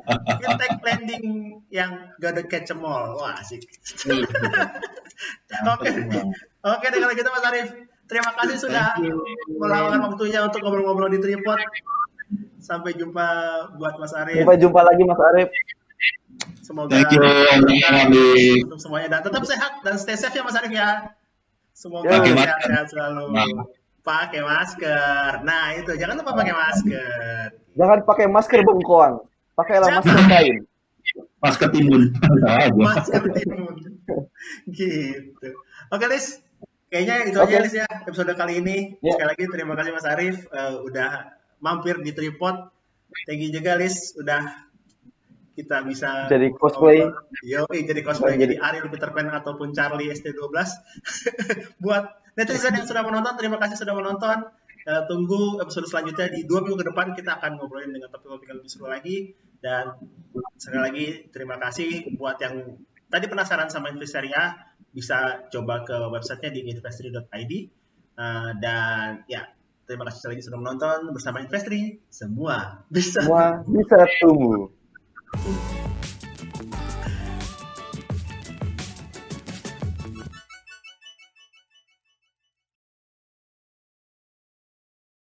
Fintech 0.03 0.83
lending 0.83 1.25
yang 1.71 2.11
gak 2.19 2.35
ada 2.35 2.43
catch 2.43 2.71
em 2.75 2.83
all. 2.83 3.15
Wah, 3.15 3.39
asik. 3.39 3.63
Oke. 5.71 5.87
Oke, 6.65 6.85
deh, 6.91 6.99
kalau 6.99 7.13
gitu 7.15 7.29
Mas 7.31 7.45
Arif. 7.47 7.69
Terima 8.05 8.31
kasih 8.37 8.57
sudah 8.61 8.93
meluangkan 9.49 9.97
waktunya 10.05 10.45
untuk 10.45 10.61
ngobrol-ngobrol 10.61 11.09
di 11.09 11.17
Tripod. 11.17 11.57
Sampai 12.61 12.93
jumpa 12.93 13.27
buat 13.79 13.97
Mas 13.97 14.13
Arif. 14.13 14.45
Sampai 14.45 14.57
jumpa 14.61 14.81
lagi 14.83 15.01
Mas 15.07 15.21
Arif. 15.33 15.49
Semoga 16.65 16.97
Thank 16.97 17.13
you, 17.13 17.21
untuk 18.65 18.81
semuanya 18.81 19.17
dan 19.17 19.21
tetap 19.21 19.45
sehat 19.45 19.85
dan 19.85 20.01
stay 20.01 20.17
safe 20.17 20.33
ya 20.33 20.41
Mas 20.41 20.57
Arif 20.57 20.73
ya. 20.73 21.13
Semoga 21.75 22.09
Pakai 22.09 22.33
masker. 22.33 22.45
sehat-sehat 22.45 22.85
selalu. 22.89 23.25
Pakai 24.01 24.41
masker. 24.41 25.29
Nah, 25.45 25.65
itu 25.77 25.91
jangan 25.97 26.21
lupa 26.21 26.33
pakai 26.33 26.55
masker. 26.57 27.45
Jangan 27.77 27.99
pakai 28.05 28.25
masker 28.29 28.59
bengkoang. 28.65 29.21
Pakailah 29.55 29.87
masker 29.99 30.19
kain. 30.27 30.55
masker 31.39 31.69
timun. 31.71 32.11
Masker 32.85 33.23
timun. 33.31 33.75
gitu. 34.77 35.49
Oke, 35.93 36.05
Lis. 36.11 36.43
Kayaknya 36.91 37.15
itu 37.31 37.37
Oke. 37.39 37.55
aja 37.55 37.63
Lis 37.63 37.75
ya 37.75 37.87
episode 38.03 38.31
kali 38.35 38.59
ini. 38.59 38.99
Ya. 38.99 39.15
Sekali 39.15 39.29
lagi 39.31 39.43
terima 39.47 39.73
kasih 39.79 39.91
Mas 39.95 40.07
Arif 40.07 40.37
eh, 40.49 40.73
udah 40.83 41.09
mampir 41.63 41.97
di 42.03 42.11
Tripod. 42.11 42.67
Thank 43.25 43.47
you 43.47 43.51
juga 43.55 43.79
Lis 43.79 44.11
udah 44.19 44.65
kita 45.55 45.87
bisa 45.87 46.27
Jadi 46.27 46.51
cosplay. 46.51 46.99
Yo, 47.47 47.63
jadi 47.71 48.01
cosplay 48.03 48.35
Jadi- 48.35 48.43
jadi 48.43 48.55
Ariel 48.59 48.91
Peter 48.91 49.07
Pan 49.15 49.31
ataupun 49.31 49.71
Charlie 49.71 50.11
ST12. 50.11 50.51
Buat 51.83 52.03
netizen 52.35 52.75
yang 52.75 52.83
sudah 52.83 53.07
menonton, 53.07 53.39
terima 53.39 53.55
kasih 53.55 53.79
sudah 53.79 53.95
menonton. 53.95 54.51
Eh, 54.85 55.03
tunggu 55.09 55.57
episode 55.57 55.89
selanjutnya 55.89 56.29
di 56.29 56.45
dua 56.45 56.61
minggu 56.61 56.77
ke 56.77 56.85
depan 56.93 57.17
kita 57.17 57.41
akan 57.41 57.57
ngobrolin 57.57 57.89
dengan 57.89 58.05
topik-topik 58.13 58.53
yang 58.53 58.61
lebih 58.61 58.69
seru 58.69 58.85
lagi. 58.85 59.33
Dan 59.57 59.97
sekali 60.61 60.81
lagi 60.85 61.05
terima 61.33 61.57
kasih 61.57 62.13
buat 62.13 62.37
yang 62.37 62.77
tadi 63.09 63.25
penasaran 63.25 63.65
sama 63.73 63.89
Investoria 63.89 64.53
bisa 64.93 65.49
coba 65.49 65.81
ke 65.81 65.97
websitenya 66.13 66.53
di 66.53 66.61
investory.id. 66.69 67.53
Eh, 68.13 68.51
dan 68.61 69.25
ya 69.25 69.49
terima 69.89 70.05
kasih 70.05 70.21
sekali 70.21 70.31
lagi 70.37 70.45
sudah 70.53 70.59
menonton 70.61 70.99
bersama 71.17 71.41
Investri. 71.41 72.05
Semua 72.13 72.85
bisa 72.85 73.25
Semua 73.25 73.65
bisa 73.65 74.05
tumbuh. 74.21 74.69